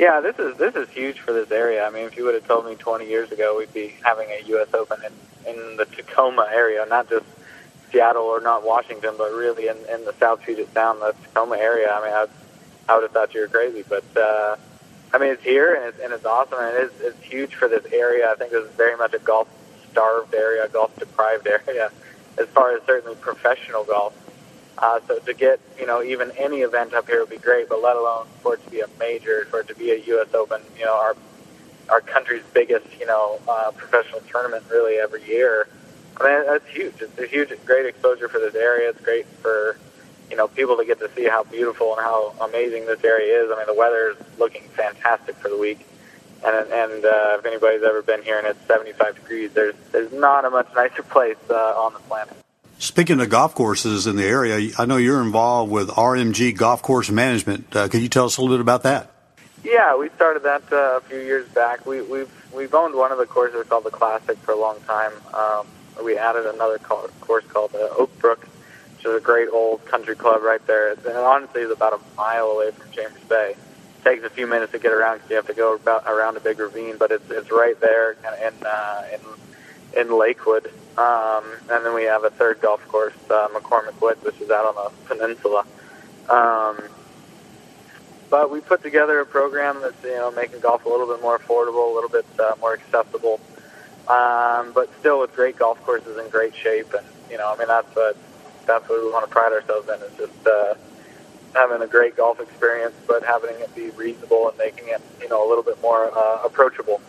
Yeah, 0.00 0.22
this 0.22 0.38
is 0.38 0.56
this 0.56 0.74
is 0.76 0.88
huge 0.88 1.20
for 1.20 1.34
this 1.34 1.50
area. 1.50 1.84
I 1.86 1.90
mean, 1.90 2.06
if 2.06 2.16
you 2.16 2.24
would 2.24 2.32
have 2.32 2.48
told 2.48 2.64
me 2.64 2.74
20 2.74 3.06
years 3.06 3.30
ago 3.32 3.58
we'd 3.58 3.74
be 3.74 3.94
having 4.02 4.30
a 4.30 4.42
U.S. 4.46 4.72
Open 4.72 4.98
in 5.04 5.12
in 5.54 5.76
the 5.76 5.84
Tacoma 5.84 6.48
area, 6.50 6.86
not 6.88 7.10
just 7.10 7.26
Seattle 7.92 8.22
or 8.22 8.40
not 8.40 8.64
Washington, 8.64 9.16
but 9.18 9.30
really 9.30 9.68
in, 9.68 9.76
in 9.92 10.06
the 10.06 10.14
South 10.18 10.40
Puget 10.40 10.72
Sound, 10.72 11.02
the 11.02 11.14
Tacoma 11.24 11.58
area. 11.58 11.92
I 11.92 12.02
mean, 12.02 12.14
I, 12.14 12.26
I 12.88 12.94
would 12.94 13.02
have 13.02 13.12
thought 13.12 13.34
you 13.34 13.42
were 13.42 13.48
crazy, 13.48 13.84
but 13.86 14.04
uh, 14.16 14.56
I 15.12 15.18
mean, 15.18 15.32
it's 15.32 15.44
here 15.44 15.74
and 15.74 15.84
it's, 15.84 16.00
and 16.00 16.14
it's 16.14 16.24
awesome, 16.24 16.58
and 16.58 16.78
it 16.78 16.84
is 16.84 17.00
it's 17.02 17.22
huge 17.22 17.54
for 17.54 17.68
this 17.68 17.84
area. 17.92 18.30
I 18.30 18.36
think 18.36 18.52
this 18.52 18.64
is 18.64 18.74
very 18.76 18.96
much 18.96 19.12
a 19.12 19.18
golf 19.18 19.48
starved 19.90 20.34
area, 20.34 20.66
golf 20.72 20.98
deprived 20.98 21.46
area, 21.68 21.90
as 22.38 22.48
far 22.48 22.74
as 22.74 22.82
certainly 22.86 23.16
professional 23.16 23.84
golf. 23.84 24.14
Uh, 24.80 24.98
so 25.06 25.18
to 25.18 25.34
get 25.34 25.60
you 25.78 25.86
know 25.86 26.02
even 26.02 26.30
any 26.38 26.60
event 26.60 26.94
up 26.94 27.06
here 27.06 27.20
would 27.20 27.28
be 27.28 27.36
great, 27.36 27.68
but 27.68 27.82
let 27.82 27.96
alone 27.96 28.26
for 28.42 28.54
it 28.54 28.64
to 28.64 28.70
be 28.70 28.80
a 28.80 28.88
major, 28.98 29.44
for 29.50 29.60
it 29.60 29.68
to 29.68 29.74
be 29.74 29.90
a 29.90 29.96
U.S. 30.06 30.32
Open, 30.32 30.62
you 30.78 30.86
know 30.86 30.96
our 30.96 31.14
our 31.90 32.00
country's 32.00 32.42
biggest 32.54 32.86
you 32.98 33.06
know 33.06 33.38
uh, 33.46 33.70
professional 33.76 34.20
tournament 34.30 34.64
really 34.70 34.96
every 34.96 35.22
year. 35.28 35.68
I 36.18 36.24
mean 36.24 36.46
that's 36.46 36.66
huge. 36.68 36.94
It's 37.00 37.18
a 37.18 37.26
huge, 37.26 37.52
great 37.66 37.84
exposure 37.84 38.28
for 38.28 38.38
this 38.38 38.54
area. 38.54 38.88
It's 38.88 39.00
great 39.02 39.26
for 39.26 39.76
you 40.30 40.36
know 40.36 40.48
people 40.48 40.78
to 40.78 40.86
get 40.86 40.98
to 41.00 41.10
see 41.14 41.24
how 41.24 41.44
beautiful 41.44 41.94
and 41.94 42.00
how 42.00 42.34
amazing 42.40 42.86
this 42.86 43.04
area 43.04 43.44
is. 43.44 43.50
I 43.52 43.56
mean 43.58 43.66
the 43.66 43.74
weather 43.74 44.10
is 44.10 44.38
looking 44.38 44.62
fantastic 44.70 45.36
for 45.36 45.50
the 45.50 45.58
week. 45.58 45.86
And 46.42 46.72
and 46.72 47.04
uh, 47.04 47.36
if 47.38 47.44
anybody's 47.44 47.82
ever 47.82 48.00
been 48.00 48.22
here 48.22 48.38
and 48.38 48.46
it's 48.46 48.66
75 48.66 49.16
degrees, 49.16 49.52
there's 49.52 49.74
there's 49.92 50.10
not 50.10 50.46
a 50.46 50.50
much 50.50 50.68
nicer 50.74 51.02
place 51.14 51.36
uh, 51.50 51.74
on 51.76 51.92
the 51.92 52.00
planet. 52.00 52.39
Speaking 52.80 53.20
of 53.20 53.28
golf 53.28 53.54
courses 53.54 54.06
in 54.06 54.16
the 54.16 54.24
area, 54.24 54.70
I 54.78 54.86
know 54.86 54.96
you're 54.96 55.20
involved 55.20 55.70
with 55.70 55.90
RMG 55.90 56.56
Golf 56.56 56.80
Course 56.80 57.10
Management. 57.10 57.76
Uh, 57.76 57.88
could 57.88 58.00
you 58.00 58.08
tell 58.08 58.24
us 58.24 58.38
a 58.38 58.40
little 58.40 58.56
bit 58.56 58.62
about 58.62 58.84
that? 58.84 59.10
Yeah, 59.62 59.98
we 59.98 60.08
started 60.16 60.44
that 60.44 60.62
uh, 60.72 60.96
a 60.96 61.00
few 61.02 61.18
years 61.18 61.46
back. 61.50 61.84
We, 61.84 62.00
we've 62.00 62.32
we've 62.54 62.74
owned 62.74 62.94
one 62.94 63.12
of 63.12 63.18
the 63.18 63.26
courses 63.26 63.66
called 63.68 63.84
the 63.84 63.90
Classic 63.90 64.38
for 64.38 64.52
a 64.52 64.56
long 64.58 64.80
time. 64.86 65.12
Um, 65.34 65.66
we 66.02 66.16
added 66.16 66.46
another 66.46 66.78
course 66.78 67.44
called 67.48 67.74
uh, 67.74 67.86
Oak 67.98 68.18
Brook, 68.18 68.48
which 68.96 69.04
is 69.04 69.14
a 69.14 69.20
great 69.20 69.50
old 69.50 69.84
country 69.84 70.16
club 70.16 70.40
right 70.40 70.66
there. 70.66 70.92
And 70.92 71.06
honestly, 71.06 71.60
it's 71.60 71.72
about 71.74 71.92
a 71.92 72.16
mile 72.16 72.46
away 72.46 72.70
from 72.70 72.90
Chambers 72.92 73.22
Bay. 73.24 73.50
It 73.50 74.04
takes 74.04 74.24
a 74.24 74.30
few 74.30 74.46
minutes 74.46 74.72
to 74.72 74.78
get 74.78 74.92
around 74.92 75.18
because 75.18 75.28
you 75.28 75.36
have 75.36 75.48
to 75.48 75.52
go 75.52 75.74
about 75.74 76.06
around 76.06 76.38
a 76.38 76.40
big 76.40 76.58
ravine, 76.58 76.96
but 76.96 77.10
it's 77.10 77.30
it's 77.30 77.52
right 77.52 77.78
there 77.78 78.12
in 78.12 78.54
uh, 78.64 79.02
in 79.12 79.20
in 79.96 80.16
Lakewood. 80.16 80.70
Um, 80.98 81.44
and 81.70 81.84
then 81.84 81.94
we 81.94 82.04
have 82.04 82.24
a 82.24 82.30
third 82.30 82.60
golf 82.60 82.86
course, 82.88 83.14
uh, 83.30 83.48
McCormick 83.48 84.00
Woods, 84.00 84.22
which 84.22 84.40
is 84.40 84.50
out 84.50 84.66
on 84.66 84.74
the 84.74 85.14
peninsula. 85.14 85.64
Um, 86.28 86.78
but 88.28 88.50
we 88.50 88.60
put 88.60 88.82
together 88.82 89.18
a 89.20 89.26
program 89.26 89.80
that's 89.82 90.02
you 90.04 90.10
know 90.10 90.30
making 90.30 90.60
golf 90.60 90.84
a 90.84 90.88
little 90.88 91.06
bit 91.06 91.20
more 91.20 91.38
affordable, 91.38 91.90
a 91.90 91.94
little 91.94 92.08
bit 92.08 92.26
uh, 92.38 92.54
more 92.60 92.74
accessible, 92.74 93.40
um, 94.08 94.72
but 94.72 94.88
still 95.00 95.20
with 95.20 95.34
great 95.34 95.58
golf 95.58 95.82
courses 95.84 96.16
in 96.16 96.28
great 96.30 96.54
shape. 96.54 96.94
And 96.94 97.06
you 97.28 97.38
know, 97.38 97.52
I 97.52 97.58
mean 97.58 97.68
that's 97.68 97.94
what 97.96 98.16
that's 98.66 98.88
what 98.88 99.02
we 99.02 99.10
want 99.10 99.26
to 99.26 99.30
pride 99.30 99.52
ourselves 99.52 99.88
in 99.88 100.00
is 100.00 100.16
just 100.16 100.46
uh, 100.46 100.74
having 101.54 101.82
a 101.82 101.88
great 101.88 102.16
golf 102.16 102.40
experience, 102.40 102.94
but 103.08 103.24
having 103.24 103.58
it 103.58 103.74
be 103.74 103.90
reasonable 103.90 104.48
and 104.48 104.58
making 104.58 104.88
it 104.88 105.00
you 105.20 105.28
know 105.28 105.46
a 105.46 105.48
little 105.48 105.64
bit 105.64 105.80
more 105.82 106.16
uh, 106.16 106.42
approachable 106.44 107.00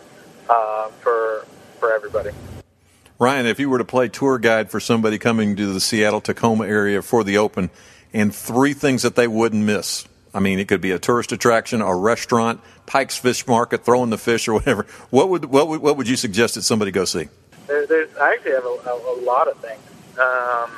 uh, 0.50 0.88
for 1.02 1.46
for 1.78 1.92
everybody. 1.92 2.30
Ryan, 3.22 3.46
if 3.46 3.60
you 3.60 3.70
were 3.70 3.78
to 3.78 3.84
play 3.84 4.08
tour 4.08 4.36
guide 4.40 4.68
for 4.68 4.80
somebody 4.80 5.16
coming 5.16 5.54
to 5.54 5.72
the 5.72 5.78
Seattle 5.78 6.20
Tacoma 6.20 6.66
area 6.66 7.02
for 7.02 7.22
the 7.22 7.38
Open, 7.38 7.70
and 8.12 8.34
three 8.34 8.74
things 8.74 9.02
that 9.02 9.14
they 9.14 9.28
wouldn't 9.28 9.64
miss, 9.64 10.08
I 10.34 10.40
mean, 10.40 10.58
it 10.58 10.66
could 10.66 10.80
be 10.80 10.90
a 10.90 10.98
tourist 10.98 11.30
attraction, 11.30 11.82
a 11.82 11.94
restaurant, 11.94 12.60
Pike's 12.84 13.16
Fish 13.16 13.46
Market, 13.46 13.84
throwing 13.84 14.10
the 14.10 14.18
fish 14.18 14.48
or 14.48 14.54
whatever. 14.54 14.86
What 15.10 15.28
would 15.28 15.44
what 15.44 15.68
would, 15.68 15.80
what 15.80 15.96
would 15.98 16.08
you 16.08 16.16
suggest 16.16 16.56
that 16.56 16.62
somebody 16.62 16.90
go 16.90 17.04
see? 17.04 17.28
There, 17.68 17.86
there's 17.86 18.12
I 18.16 18.32
actually 18.32 18.52
have 18.52 18.64
a, 18.64 18.90
a, 18.90 19.22
lot 19.22 19.46
of 19.46 19.56
things, 19.58 19.82
um, 20.18 20.72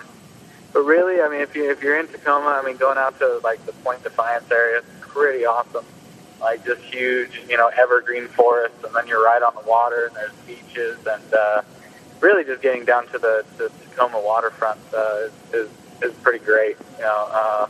but 0.74 0.80
really, 0.80 1.22
I 1.22 1.30
mean, 1.30 1.40
if 1.40 1.56
you 1.56 1.70
if 1.70 1.82
you're 1.82 1.98
in 1.98 2.08
Tacoma, 2.08 2.60
I 2.62 2.62
mean, 2.62 2.76
going 2.76 2.98
out 2.98 3.18
to 3.20 3.40
like 3.42 3.64
the 3.64 3.72
Point 3.72 4.02
Defiance 4.02 4.50
area 4.50 4.80
is 4.80 4.84
pretty 5.00 5.46
awesome. 5.46 5.86
Like 6.42 6.62
just 6.66 6.82
huge, 6.82 7.40
you 7.48 7.56
know, 7.56 7.68
evergreen 7.68 8.28
forests, 8.28 8.84
and 8.84 8.94
then 8.94 9.06
you're 9.06 9.24
right 9.24 9.40
on 9.42 9.54
the 9.54 9.66
water, 9.66 10.08
and 10.08 10.16
there's 10.16 10.32
beaches, 10.46 10.98
and 11.06 11.32
uh, 11.32 11.62
really 12.24 12.42
just 12.42 12.62
getting 12.62 12.86
down 12.86 13.06
to 13.08 13.18
the, 13.18 13.44
the 13.58 13.70
Tacoma 13.90 14.18
waterfront 14.18 14.80
uh, 14.94 15.28
is, 15.52 15.68
is 16.02 16.12
pretty 16.22 16.42
great. 16.42 16.76
You 16.96 17.02
know, 17.02 17.28
uh, 17.30 17.68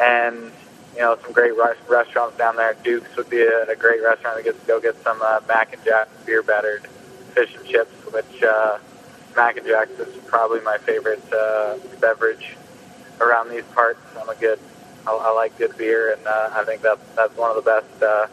and 0.00 0.50
you 0.94 1.00
know, 1.00 1.16
some 1.22 1.32
great 1.32 1.52
restaurants 1.88 2.36
down 2.36 2.56
there. 2.56 2.74
Duke's 2.82 3.16
would 3.16 3.30
be 3.30 3.40
a, 3.40 3.70
a 3.70 3.76
great 3.76 4.02
restaurant 4.02 4.36
to 4.36 4.42
get 4.42 4.60
to 4.60 4.66
go 4.66 4.80
get 4.80 5.00
some 5.02 5.22
uh, 5.22 5.40
Mac 5.46 5.72
and 5.72 5.82
Jack 5.84 6.08
beer 6.26 6.42
battered 6.42 6.86
fish 7.34 7.54
and 7.54 7.64
chips, 7.64 7.94
which 8.12 8.42
uh, 8.42 8.78
Mac 9.36 9.56
and 9.56 9.66
Jack's 9.66 9.92
is 9.92 10.14
probably 10.26 10.60
my 10.60 10.76
favorite 10.78 11.22
uh, 11.32 11.78
beverage 12.00 12.56
around 13.20 13.48
these 13.48 13.64
parts. 13.74 14.00
I'm 14.20 14.28
a 14.28 14.34
good, 14.34 14.58
I, 15.06 15.12
I 15.12 15.32
like 15.32 15.56
good 15.56 15.78
beer, 15.78 16.12
and 16.12 16.26
uh, 16.26 16.50
I 16.52 16.64
think 16.64 16.82
that's 16.82 17.00
that's 17.14 17.36
one 17.36 17.56
of 17.56 17.64
the 17.64 17.70
best 17.70 18.02
uh, 18.02 18.26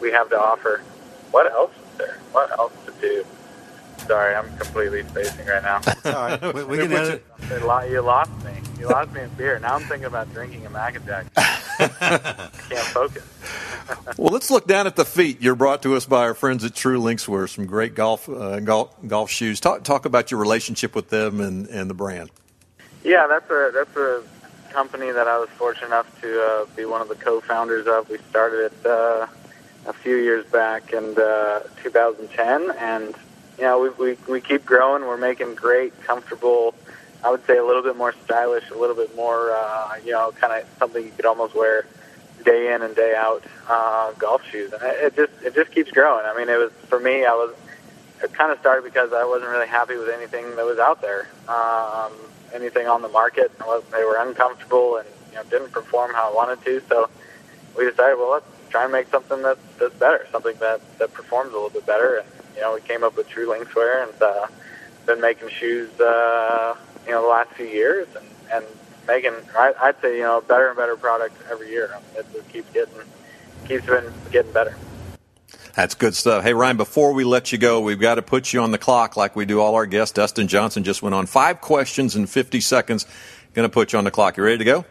we 0.00 0.10
have 0.10 0.28
to 0.30 0.38
offer. 0.38 0.82
What 1.30 1.50
else 1.50 1.70
is 1.70 1.98
there? 1.98 2.18
What 2.32 2.50
else 2.58 2.72
to 2.86 2.92
do? 3.00 3.24
Sorry, 4.08 4.34
I'm 4.34 4.56
completely 4.56 5.04
spacing 5.04 5.46
right 5.46 5.62
now. 5.62 5.82
All 6.06 6.12
right, 6.12 6.54
we, 6.54 6.64
we 6.64 6.78
can 6.78 6.92
edit. 6.92 7.24
You 7.50 8.00
lost 8.00 8.30
me. 8.42 8.52
You 8.80 8.88
lost 8.88 9.12
me 9.12 9.20
in 9.20 9.28
beer. 9.30 9.58
Now 9.58 9.74
I'm 9.74 9.82
thinking 9.82 10.06
about 10.06 10.32
drinking 10.32 10.64
a 10.64 10.70
Mac 10.70 10.96
and 10.96 11.04
Jack. 11.04 11.26
Can't 11.34 12.86
focus. 12.86 13.22
well, 14.16 14.32
let's 14.32 14.50
look 14.50 14.66
down 14.66 14.86
at 14.86 14.96
the 14.96 15.04
feet. 15.04 15.42
You're 15.42 15.56
brought 15.56 15.82
to 15.82 15.94
us 15.94 16.06
by 16.06 16.22
our 16.22 16.32
friends 16.32 16.64
at 16.64 16.74
True 16.74 16.98
Links 16.98 17.26
Linkswear, 17.26 17.50
some 17.50 17.66
great 17.66 17.94
golf 17.94 18.30
uh, 18.30 18.60
golf 18.60 18.94
golf 19.06 19.30
shoes. 19.30 19.60
Talk 19.60 19.84
talk 19.84 20.06
about 20.06 20.30
your 20.30 20.40
relationship 20.40 20.94
with 20.94 21.10
them 21.10 21.40
and, 21.40 21.66
and 21.68 21.90
the 21.90 21.94
brand. 21.94 22.30
Yeah, 23.04 23.26
that's 23.26 23.50
a 23.50 23.70
that's 23.74 23.94
a 23.94 24.22
company 24.70 25.10
that 25.10 25.28
I 25.28 25.38
was 25.38 25.50
fortunate 25.50 25.88
enough 25.88 26.20
to 26.22 26.42
uh, 26.42 26.66
be 26.76 26.86
one 26.86 27.02
of 27.02 27.08
the 27.08 27.14
co-founders 27.14 27.86
of. 27.86 28.08
We 28.08 28.18
started 28.30 28.72
it 28.72 28.86
uh, 28.86 29.26
a 29.86 29.92
few 29.92 30.16
years 30.16 30.46
back 30.46 30.94
in 30.94 31.18
uh, 31.18 31.60
2010, 31.82 32.70
and 32.78 33.14
you 33.58 33.64
know 33.64 33.80
we, 33.80 33.90
we 33.90 34.16
we 34.28 34.40
keep 34.40 34.64
growing. 34.64 35.02
We're 35.02 35.16
making 35.16 35.54
great, 35.54 36.00
comfortable 36.02 36.74
I 37.24 37.30
would 37.30 37.44
say 37.46 37.56
a 37.56 37.64
little 37.64 37.82
bit 37.82 37.96
more 37.96 38.14
stylish, 38.24 38.70
a 38.70 38.78
little 38.78 38.94
bit 38.94 39.14
more, 39.16 39.50
uh, 39.52 39.96
you 40.04 40.12
know, 40.12 40.32
kind 40.40 40.52
of 40.52 40.68
something 40.78 41.04
you 41.04 41.10
could 41.10 41.26
almost 41.26 41.54
wear 41.54 41.84
day 42.44 42.72
in 42.72 42.82
and 42.82 42.94
day 42.94 43.14
out 43.16 43.42
uh, 43.68 44.12
golf 44.12 44.42
shoes, 44.50 44.72
and 44.72 44.82
it, 44.82 44.96
it 45.02 45.16
just 45.16 45.32
it 45.44 45.54
just 45.54 45.72
keeps 45.72 45.90
growing. 45.90 46.24
I 46.24 46.36
mean, 46.36 46.48
it 46.48 46.56
was 46.56 46.70
for 46.88 47.00
me. 47.00 47.24
I 47.24 47.32
was 47.32 47.54
it 48.22 48.32
kind 48.32 48.52
of 48.52 48.58
started 48.60 48.84
because 48.84 49.12
I 49.12 49.24
wasn't 49.24 49.50
really 49.50 49.66
happy 49.66 49.96
with 49.96 50.08
anything 50.08 50.56
that 50.56 50.64
was 50.64 50.78
out 50.78 51.00
there, 51.00 51.28
um, 51.48 52.12
anything 52.52 52.86
on 52.86 53.02
the 53.02 53.08
market. 53.08 53.52
They 53.58 54.04
were 54.04 54.16
uncomfortable 54.18 54.98
and 54.98 55.08
you 55.30 55.36
know 55.36 55.44
didn't 55.44 55.72
perform 55.72 56.12
how 56.14 56.30
I 56.30 56.34
wanted 56.34 56.64
to. 56.64 56.82
So 56.88 57.10
we 57.76 57.88
decided, 57.88 58.16
well, 58.18 58.30
let's 58.30 58.46
try 58.70 58.84
and 58.84 58.92
make 58.92 59.08
something 59.08 59.42
that's 59.42 59.60
that's 59.78 59.94
better, 59.96 60.26
something 60.30 60.56
that 60.60 60.80
that 60.98 61.12
performs 61.12 61.50
a 61.50 61.54
little 61.54 61.70
bit 61.70 61.84
better. 61.84 62.18
And 62.18 62.28
you 62.58 62.64
know, 62.64 62.74
we 62.74 62.80
came 62.80 63.04
up 63.04 63.16
with 63.16 63.28
True 63.28 63.46
Linkswear 63.46 64.08
and 64.08 64.22
uh, 64.22 64.46
been 65.06 65.20
making 65.20 65.48
shoes. 65.48 65.88
Uh, 66.00 66.76
you 67.08 67.14
know 67.14 67.22
the 67.22 67.28
last 67.28 67.50
few 67.52 67.66
years 67.66 68.06
and 68.14 68.26
and 68.52 68.64
making 69.08 69.32
I, 69.56 69.72
I'd 69.80 70.00
say 70.00 70.18
you 70.18 70.22
know 70.22 70.42
better 70.42 70.68
and 70.68 70.76
better 70.76 70.96
product 70.96 71.36
every 71.50 71.70
year. 71.70 71.96
It, 72.14 72.26
it 72.34 72.48
keeps 72.52 72.70
getting 72.72 72.94
keeps 73.66 73.86
been 73.86 74.12
getting 74.30 74.52
better. 74.52 74.76
That's 75.74 75.94
good 75.94 76.14
stuff. 76.14 76.42
Hey, 76.42 76.54
Ryan, 76.54 76.76
before 76.76 77.12
we 77.12 77.24
let 77.24 77.52
you 77.52 77.58
go, 77.58 77.80
we've 77.80 78.00
got 78.00 78.16
to 78.16 78.22
put 78.22 78.52
you 78.52 78.60
on 78.60 78.72
the 78.72 78.78
clock 78.78 79.16
like 79.16 79.36
we 79.36 79.46
do 79.46 79.60
all 79.60 79.76
our 79.76 79.86
guests. 79.86 80.12
Dustin 80.12 80.48
Johnson 80.48 80.82
just 80.82 81.02
went 81.02 81.14
on 81.14 81.26
five 81.26 81.60
questions 81.60 82.16
in 82.16 82.26
50 82.26 82.60
seconds. 82.60 83.06
Going 83.54 83.68
to 83.68 83.72
put 83.72 83.92
you 83.92 83.98
on 83.98 84.04
the 84.04 84.10
clock. 84.10 84.36
You 84.36 84.42
ready 84.42 84.58
to 84.58 84.64
go? 84.64 84.84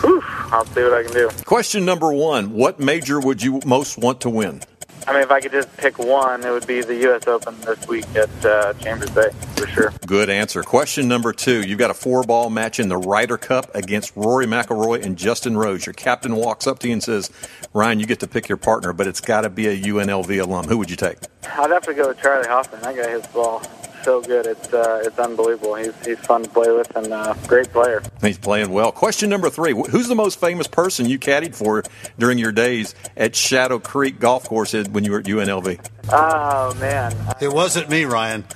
Whew, 0.00 0.22
I'll 0.24 0.64
see 0.66 0.84
what 0.84 0.92
I 0.92 1.02
can 1.02 1.12
do. 1.12 1.30
Question 1.44 1.84
number 1.84 2.12
one 2.12 2.52
What 2.52 2.78
major 2.78 3.18
would 3.18 3.42
you 3.42 3.60
most 3.66 3.98
want 3.98 4.20
to 4.20 4.30
win? 4.30 4.60
I 5.06 5.12
mean, 5.12 5.22
if 5.22 5.30
I 5.30 5.40
could 5.40 5.52
just 5.52 5.74
pick 5.76 5.98
one, 5.98 6.44
it 6.44 6.50
would 6.50 6.66
be 6.66 6.80
the 6.80 6.94
U.S. 6.96 7.26
Open 7.26 7.60
this 7.60 7.86
week 7.86 8.06
at 8.16 8.44
uh, 8.44 8.72
Chambers 8.74 9.10
Bay, 9.10 9.30
for 9.56 9.66
sure. 9.66 9.92
Good 10.06 10.30
answer. 10.30 10.62
Question 10.62 11.08
number 11.08 11.32
two. 11.32 11.62
You've 11.66 11.78
got 11.78 11.90
a 11.90 11.94
four-ball 11.94 12.48
match 12.48 12.80
in 12.80 12.88
the 12.88 12.96
Ryder 12.96 13.36
Cup 13.36 13.74
against 13.74 14.16
Rory 14.16 14.46
McIlroy 14.46 15.04
and 15.04 15.18
Justin 15.18 15.58
Rose. 15.58 15.84
Your 15.84 15.92
captain 15.92 16.36
walks 16.36 16.66
up 16.66 16.78
to 16.80 16.86
you 16.86 16.94
and 16.94 17.02
says, 17.02 17.30
Ryan, 17.74 18.00
you 18.00 18.06
get 18.06 18.20
to 18.20 18.26
pick 18.26 18.48
your 18.48 18.56
partner, 18.56 18.92
but 18.92 19.06
it's 19.06 19.20
got 19.20 19.42
to 19.42 19.50
be 19.50 19.66
a 19.66 19.76
UNLV 19.76 20.42
alum. 20.42 20.66
Who 20.66 20.78
would 20.78 20.90
you 20.90 20.96
take? 20.96 21.18
I'd 21.44 21.70
have 21.70 21.84
to 21.84 21.94
go 21.94 22.08
with 22.08 22.20
Charley 22.20 22.48
Hoffman. 22.48 22.80
That 22.80 22.96
guy 22.96 23.10
hits 23.10 23.26
ball 23.28 23.62
so 24.04 24.20
good. 24.20 24.46
It's 24.46 24.72
uh, 24.72 25.02
it's 25.04 25.18
unbelievable. 25.18 25.74
He's 25.74 25.94
he's 26.04 26.18
fun 26.20 26.44
to 26.44 26.50
play 26.50 26.70
with 26.70 26.94
and 26.94 27.12
uh, 27.12 27.34
great 27.46 27.72
player. 27.72 28.02
He's 28.20 28.38
playing 28.38 28.70
well. 28.70 28.92
Question 28.92 29.30
number 29.30 29.50
three: 29.50 29.72
Who's 29.72 30.08
the 30.08 30.14
most 30.14 30.38
famous 30.38 30.66
person 30.66 31.06
you 31.06 31.18
caddied 31.18 31.54
for 31.54 31.82
during 32.18 32.38
your 32.38 32.52
days 32.52 32.94
at 33.16 33.34
Shadow 33.34 33.78
Creek 33.78 34.20
Golf 34.20 34.44
Course 34.44 34.74
when 34.74 35.04
you 35.04 35.12
were 35.12 35.18
at 35.20 35.24
UNLV? 35.24 35.80
Oh 36.10 36.74
man, 36.74 37.14
it 37.40 37.52
wasn't 37.52 37.88
me, 37.88 38.04
Ryan. 38.04 38.44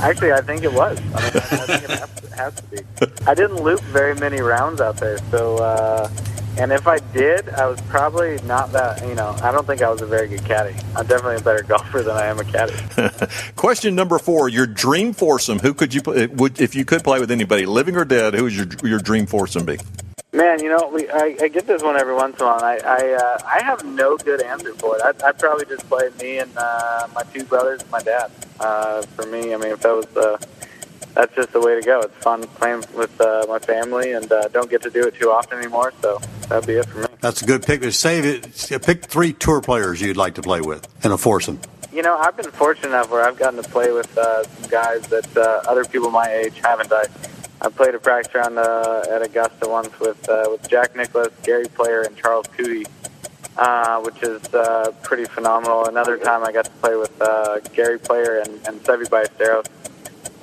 Actually, 0.00 0.32
I 0.32 0.40
think 0.40 0.62
it 0.64 0.72
was. 0.72 0.98
I, 0.98 1.02
mean, 1.02 1.12
I 1.14 1.30
think 1.30 1.84
it 1.84 1.90
has 1.90 2.10
to, 2.20 2.36
has 2.36 2.54
to, 2.54 2.62
be. 2.64 2.78
I 3.26 3.34
didn't 3.34 3.62
loop 3.62 3.80
very 3.82 4.14
many 4.14 4.40
rounds 4.40 4.80
out 4.80 4.96
there, 4.96 5.18
so. 5.30 5.58
Uh, 5.58 6.08
and 6.58 6.72
if 6.72 6.86
I 6.86 6.98
did, 6.98 7.48
I 7.50 7.66
was 7.66 7.80
probably 7.82 8.38
not 8.42 8.72
that, 8.72 9.06
you 9.06 9.14
know, 9.14 9.36
I 9.42 9.52
don't 9.52 9.66
think 9.66 9.82
I 9.82 9.90
was 9.90 10.02
a 10.02 10.06
very 10.06 10.28
good 10.28 10.44
caddy. 10.44 10.74
I'm 10.96 11.06
definitely 11.06 11.36
a 11.36 11.40
better 11.40 11.62
golfer 11.68 12.02
than 12.02 12.16
I 12.16 12.26
am 12.26 12.38
a 12.38 12.44
caddy. 12.44 12.74
Question 13.56 13.94
number 13.94 14.18
four 14.18 14.48
Your 14.48 14.66
dream 14.66 15.12
foursome. 15.12 15.58
Who 15.60 15.74
could 15.74 15.94
you, 15.94 16.02
would, 16.04 16.60
if 16.60 16.74
you 16.74 16.84
could 16.84 17.04
play 17.04 17.20
with 17.20 17.30
anybody, 17.30 17.66
living 17.66 17.96
or 17.96 18.04
dead, 18.04 18.34
who 18.34 18.44
would 18.44 18.54
your, 18.54 18.66
your 18.82 18.98
dream 18.98 19.26
foursome 19.26 19.64
be? 19.64 19.78
Man, 20.32 20.62
you 20.62 20.68
know, 20.68 20.88
we, 20.88 21.08
I, 21.08 21.36
I 21.40 21.48
get 21.48 21.66
this 21.66 21.82
one 21.82 21.96
every 21.96 22.14
once 22.14 22.36
in 22.38 22.42
a 22.42 22.46
while. 22.46 22.62
I 22.62 22.76
I, 22.76 23.12
uh, 23.14 23.38
I 23.44 23.64
have 23.64 23.84
no 23.84 24.16
good 24.16 24.40
answer 24.40 24.72
for 24.74 24.96
it. 24.96 25.02
I'd, 25.02 25.20
I'd 25.22 25.38
probably 25.38 25.64
just 25.64 25.88
play 25.88 26.08
me 26.20 26.38
and 26.38 26.50
uh, 26.56 27.08
my 27.12 27.24
two 27.34 27.42
brothers 27.42 27.82
and 27.82 27.90
my 27.90 28.00
dad. 28.00 28.30
Uh, 28.60 29.02
for 29.02 29.26
me, 29.26 29.52
I 29.52 29.56
mean, 29.56 29.72
if 29.72 29.80
that 29.80 29.92
was 29.92 30.06
the 30.06 30.38
that's 31.20 31.34
just 31.34 31.52
the 31.52 31.60
way 31.60 31.78
to 31.78 31.82
go. 31.82 32.00
It's 32.00 32.16
fun 32.16 32.46
playing 32.46 32.82
with 32.96 33.20
uh, 33.20 33.44
my 33.46 33.58
family, 33.58 34.12
and 34.12 34.30
uh, 34.32 34.48
don't 34.48 34.70
get 34.70 34.80
to 34.82 34.90
do 34.90 35.06
it 35.06 35.14
too 35.16 35.30
often 35.30 35.58
anymore. 35.58 35.92
So 36.00 36.18
that'd 36.48 36.66
be 36.66 36.74
it 36.74 36.86
for 36.86 37.00
me. 37.00 37.08
That's 37.20 37.42
a 37.42 37.44
good 37.44 37.62
pick. 37.62 37.84
Save 37.92 38.24
it. 38.24 38.82
Pick 38.82 39.04
three 39.04 39.34
tour 39.34 39.60
players 39.60 40.00
you'd 40.00 40.16
like 40.16 40.34
to 40.36 40.42
play 40.42 40.62
with 40.62 40.88
and 41.04 41.12
a 41.12 41.18
foursome. 41.18 41.60
You 41.92 42.02
know, 42.02 42.16
I've 42.16 42.36
been 42.36 42.50
fortunate 42.50 42.88
enough 42.88 43.10
where 43.10 43.22
I've 43.22 43.38
gotten 43.38 43.62
to 43.62 43.68
play 43.68 43.92
with 43.92 44.16
uh, 44.16 44.44
some 44.44 44.70
guys 44.70 45.06
that 45.08 45.36
uh, 45.36 45.68
other 45.68 45.84
people 45.84 46.10
my 46.10 46.32
age 46.32 46.58
haven't. 46.62 46.90
I 46.90 47.04
I 47.60 47.68
played 47.68 47.94
a 47.94 47.98
practice 47.98 48.34
round 48.34 48.58
uh, 48.58 49.02
at 49.10 49.20
Augusta 49.20 49.68
once 49.68 49.98
with 50.00 50.26
uh, 50.26 50.46
with 50.50 50.66
Jack 50.68 50.96
Nicklaus, 50.96 51.32
Gary 51.42 51.66
Player, 51.66 52.00
and 52.00 52.16
Charles 52.16 52.46
Coody, 52.56 52.86
uh, 53.58 54.00
which 54.00 54.22
is 54.22 54.42
uh, 54.54 54.92
pretty 55.02 55.26
phenomenal. 55.26 55.84
Another 55.84 56.16
time 56.16 56.42
I 56.44 56.52
got 56.52 56.64
to 56.64 56.70
play 56.82 56.96
with 56.96 57.20
uh, 57.20 57.60
Gary 57.74 57.98
Player 57.98 58.38
and, 58.38 58.66
and 58.66 58.82
Seve 58.84 59.10
Ballesteros. 59.10 59.66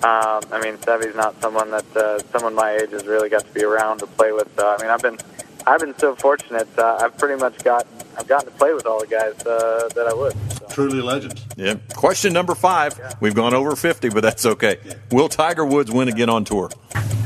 Um, 0.03 0.41
I 0.51 0.59
mean, 0.61 0.77
Seve's 0.77 1.15
not 1.15 1.39
someone 1.41 1.71
that 1.71 1.97
uh, 1.97 2.19
someone 2.31 2.53
my 2.53 2.71
age 2.71 2.91
has 2.91 3.05
really 3.05 3.29
got 3.29 3.45
to 3.45 3.53
be 3.53 3.63
around 3.63 3.99
to 3.99 4.07
play 4.07 4.31
with. 4.31 4.47
So 4.55 4.67
I 4.67 4.81
mean, 4.81 4.91
I've 4.91 5.01
been 5.01 5.17
I've 5.65 5.79
been 5.79 5.97
so 5.97 6.15
fortunate. 6.15 6.67
Uh, 6.77 6.99
I've 7.01 7.17
pretty 7.17 7.39
much 7.39 7.63
got 7.63 7.87
I've 8.17 8.27
gotten 8.27 8.51
to 8.51 8.57
play 8.57 8.73
with 8.73 8.85
all 8.85 8.99
the 8.99 9.07
guys 9.07 9.43
uh, 9.45 9.89
that 9.95 10.07
I 10.07 10.13
would. 10.13 10.33
So. 10.53 10.67
Truly 10.69 11.01
legends. 11.01 11.43
Yeah. 11.55 11.75
Question 11.95 12.31
number 12.33 12.53
five. 12.55 12.97
Yeah. 12.97 13.11
We've 13.19 13.35
gone 13.35 13.53
over 13.53 13.75
50, 13.75 14.09
but 14.09 14.21
that's 14.21 14.45
okay. 14.45 14.77
Yeah. 14.85 14.93
Will 15.11 15.29
Tiger 15.29 15.65
Woods 15.65 15.91
win 15.91 16.07
again 16.07 16.29
on 16.29 16.45
tour? 16.45 16.69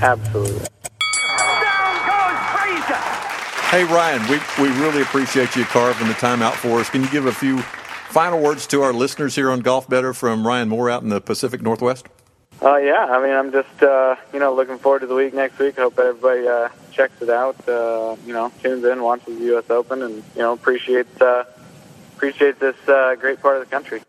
Absolutely. 0.02 0.68
Hey, 3.72 3.86
Ryan, 3.86 4.22
we, 4.28 4.38
we 4.62 4.82
really 4.82 5.02
appreciate 5.02 5.56
you 5.56 5.64
carving 5.64 6.10
the 6.10 6.14
time 6.16 6.42
out 6.42 6.56
for 6.56 6.82
us. 6.82 6.90
Can 6.90 7.04
you 7.04 7.10
give 7.10 7.26
a 7.26 7.32
few 7.32 7.60
final 8.10 8.42
words 8.42 8.68
to 8.68 8.82
our 8.82 8.92
listeners 8.92 9.34
here 9.34 9.50
on 9.50 9.62
Golf 9.62 9.88
Better 9.88 10.14
from 10.14 10.46
Ryan 10.46 10.68
Moore 10.68 10.90
out 10.90 11.04
in 11.04 11.08
the 11.10 11.22
Pacific 11.22 11.62
Northwest? 11.62 12.06
Uh, 12.62 12.78
yeah, 12.78 13.06
I 13.06 13.24
mean, 13.24 13.34
I'm 13.34 13.52
just, 13.52 13.82
uh, 13.82 14.16
you 14.32 14.40
know, 14.40 14.54
looking 14.54 14.78
forward 14.78 15.00
to 15.00 15.08
the 15.08 15.16
week 15.16 15.34
next 15.34 15.58
week. 15.58 15.78
Hope 15.78 15.98
everybody 15.98 16.48
uh, 16.48 16.70
checks 16.92 17.20
it 17.20 17.30
out, 17.30 17.68
uh, 17.68 18.16
you 18.24 18.34
know, 18.34 18.52
tunes 18.62 18.86
in, 18.86 19.02
watches 19.02 19.40
the 19.40 19.46
U.S. 19.46 19.68
Open, 19.72 20.04
and, 20.04 20.24
you 20.36 20.42
know, 20.42 20.54
appreciate, 20.54 21.08
uh, 21.20 21.44
appreciate 22.16 22.60
this 22.60 22.76
uh, 22.88 23.16
great 23.16 23.42
part 23.42 23.58
of 23.58 23.64
the 23.64 23.70
country. 23.70 24.04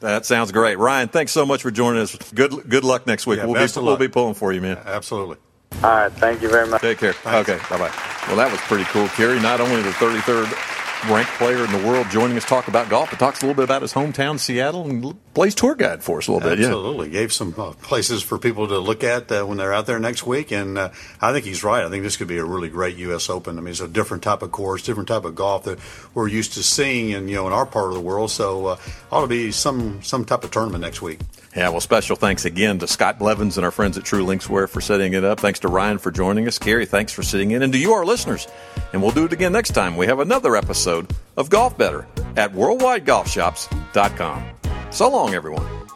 That 0.00 0.24
sounds 0.24 0.50
great. 0.50 0.78
Ryan, 0.78 1.08
thanks 1.08 1.32
so 1.32 1.44
much 1.44 1.60
for 1.60 1.70
joining 1.70 2.00
us. 2.00 2.16
Good 2.32 2.68
good 2.68 2.84
luck 2.84 3.06
next 3.06 3.26
week. 3.26 3.38
Yeah, 3.38 3.46
we'll, 3.46 3.66
be, 3.66 3.80
we'll 3.80 3.96
be 3.96 4.08
pulling 4.08 4.34
for 4.34 4.52
you, 4.52 4.60
man. 4.60 4.78
Absolutely. 4.86 5.36
All 5.82 5.90
right. 5.90 6.12
Thank 6.12 6.40
you 6.40 6.48
very 6.48 6.68
much. 6.68 6.80
Take 6.80 6.98
care. 6.98 7.12
Thanks. 7.12 7.48
Okay. 7.48 7.60
Bye 7.68 7.78
bye. 7.78 7.92
Well, 8.28 8.36
that 8.36 8.50
was 8.50 8.60
pretty 8.60 8.84
cool, 8.84 9.08
Kerry. 9.08 9.40
Not 9.40 9.60
only 9.60 9.82
the 9.82 9.90
33rd 9.90 10.77
ranked 11.06 11.30
player 11.32 11.64
in 11.64 11.70
the 11.72 11.86
world 11.86 12.08
joining 12.10 12.36
us 12.36 12.44
talk 12.44 12.68
about 12.68 12.88
golf, 12.88 13.10
but 13.10 13.18
talks 13.18 13.40
a 13.40 13.46
little 13.46 13.54
bit 13.54 13.64
about 13.64 13.82
his 13.82 13.92
hometown, 13.92 14.38
Seattle, 14.38 14.88
and 14.88 15.16
plays 15.34 15.54
tour 15.54 15.74
guide 15.74 16.02
for 16.02 16.18
us 16.18 16.26
a 16.26 16.32
little 16.32 16.48
bit. 16.48 16.58
Absolutely. 16.58 17.06
Yeah. 17.08 17.20
Gave 17.20 17.32
some 17.32 17.54
uh, 17.56 17.72
places 17.82 18.22
for 18.22 18.38
people 18.38 18.68
to 18.68 18.78
look 18.78 19.04
at 19.04 19.30
uh, 19.30 19.44
when 19.44 19.58
they're 19.58 19.72
out 19.72 19.86
there 19.86 19.98
next 19.98 20.26
week. 20.26 20.50
And 20.50 20.76
uh, 20.76 20.90
I 21.20 21.32
think 21.32 21.44
he's 21.44 21.62
right. 21.62 21.84
I 21.84 21.88
think 21.88 22.02
this 22.02 22.16
could 22.16 22.28
be 22.28 22.38
a 22.38 22.44
really 22.44 22.68
great 22.68 22.96
U.S. 22.96 23.30
Open. 23.30 23.58
I 23.58 23.60
mean, 23.60 23.70
it's 23.70 23.80
a 23.80 23.88
different 23.88 24.22
type 24.22 24.42
of 24.42 24.50
course, 24.52 24.82
different 24.82 25.08
type 25.08 25.24
of 25.24 25.34
golf 25.34 25.64
that 25.64 25.78
we're 26.14 26.28
used 26.28 26.54
to 26.54 26.62
seeing 26.62 27.10
in, 27.10 27.28
you 27.28 27.36
know, 27.36 27.46
in 27.46 27.52
our 27.52 27.66
part 27.66 27.88
of 27.88 27.94
the 27.94 28.00
world. 28.00 28.30
So 28.30 28.66
uh, 28.66 28.76
ought 29.12 29.22
to 29.22 29.28
be 29.28 29.52
some, 29.52 30.02
some 30.02 30.24
type 30.24 30.44
of 30.44 30.50
tournament 30.50 30.82
next 30.82 31.00
week. 31.00 31.20
Yeah, 31.56 31.70
well, 31.70 31.80
special 31.80 32.14
thanks 32.14 32.44
again 32.44 32.78
to 32.80 32.86
Scott 32.86 33.18
Blevins 33.18 33.56
and 33.56 33.64
our 33.64 33.70
friends 33.70 33.96
at 33.98 34.04
True 34.04 34.24
Linkswear 34.24 34.68
for 34.68 34.80
setting 34.80 35.14
it 35.14 35.24
up. 35.24 35.40
Thanks 35.40 35.58
to 35.60 35.68
Ryan 35.68 35.98
for 35.98 36.10
joining 36.10 36.46
us. 36.46 36.58
Kerry, 36.58 36.86
thanks 36.86 37.12
for 37.12 37.22
sitting 37.22 37.52
in. 37.52 37.62
And 37.62 37.72
to 37.72 37.78
you, 37.78 37.94
our 37.94 38.04
listeners. 38.04 38.46
And 38.92 39.02
we'll 39.02 39.12
do 39.12 39.24
it 39.24 39.32
again 39.32 39.52
next 39.52 39.70
time. 39.70 39.96
We 39.96 40.06
have 40.06 40.20
another 40.20 40.56
episode 40.88 41.14
of 41.36 41.50
Golf 41.50 41.76
Better 41.76 42.06
at 42.36 42.52
worldwidegolfshops.com. 42.52 44.42
So 44.90 45.10
long, 45.10 45.34
everyone. 45.34 45.87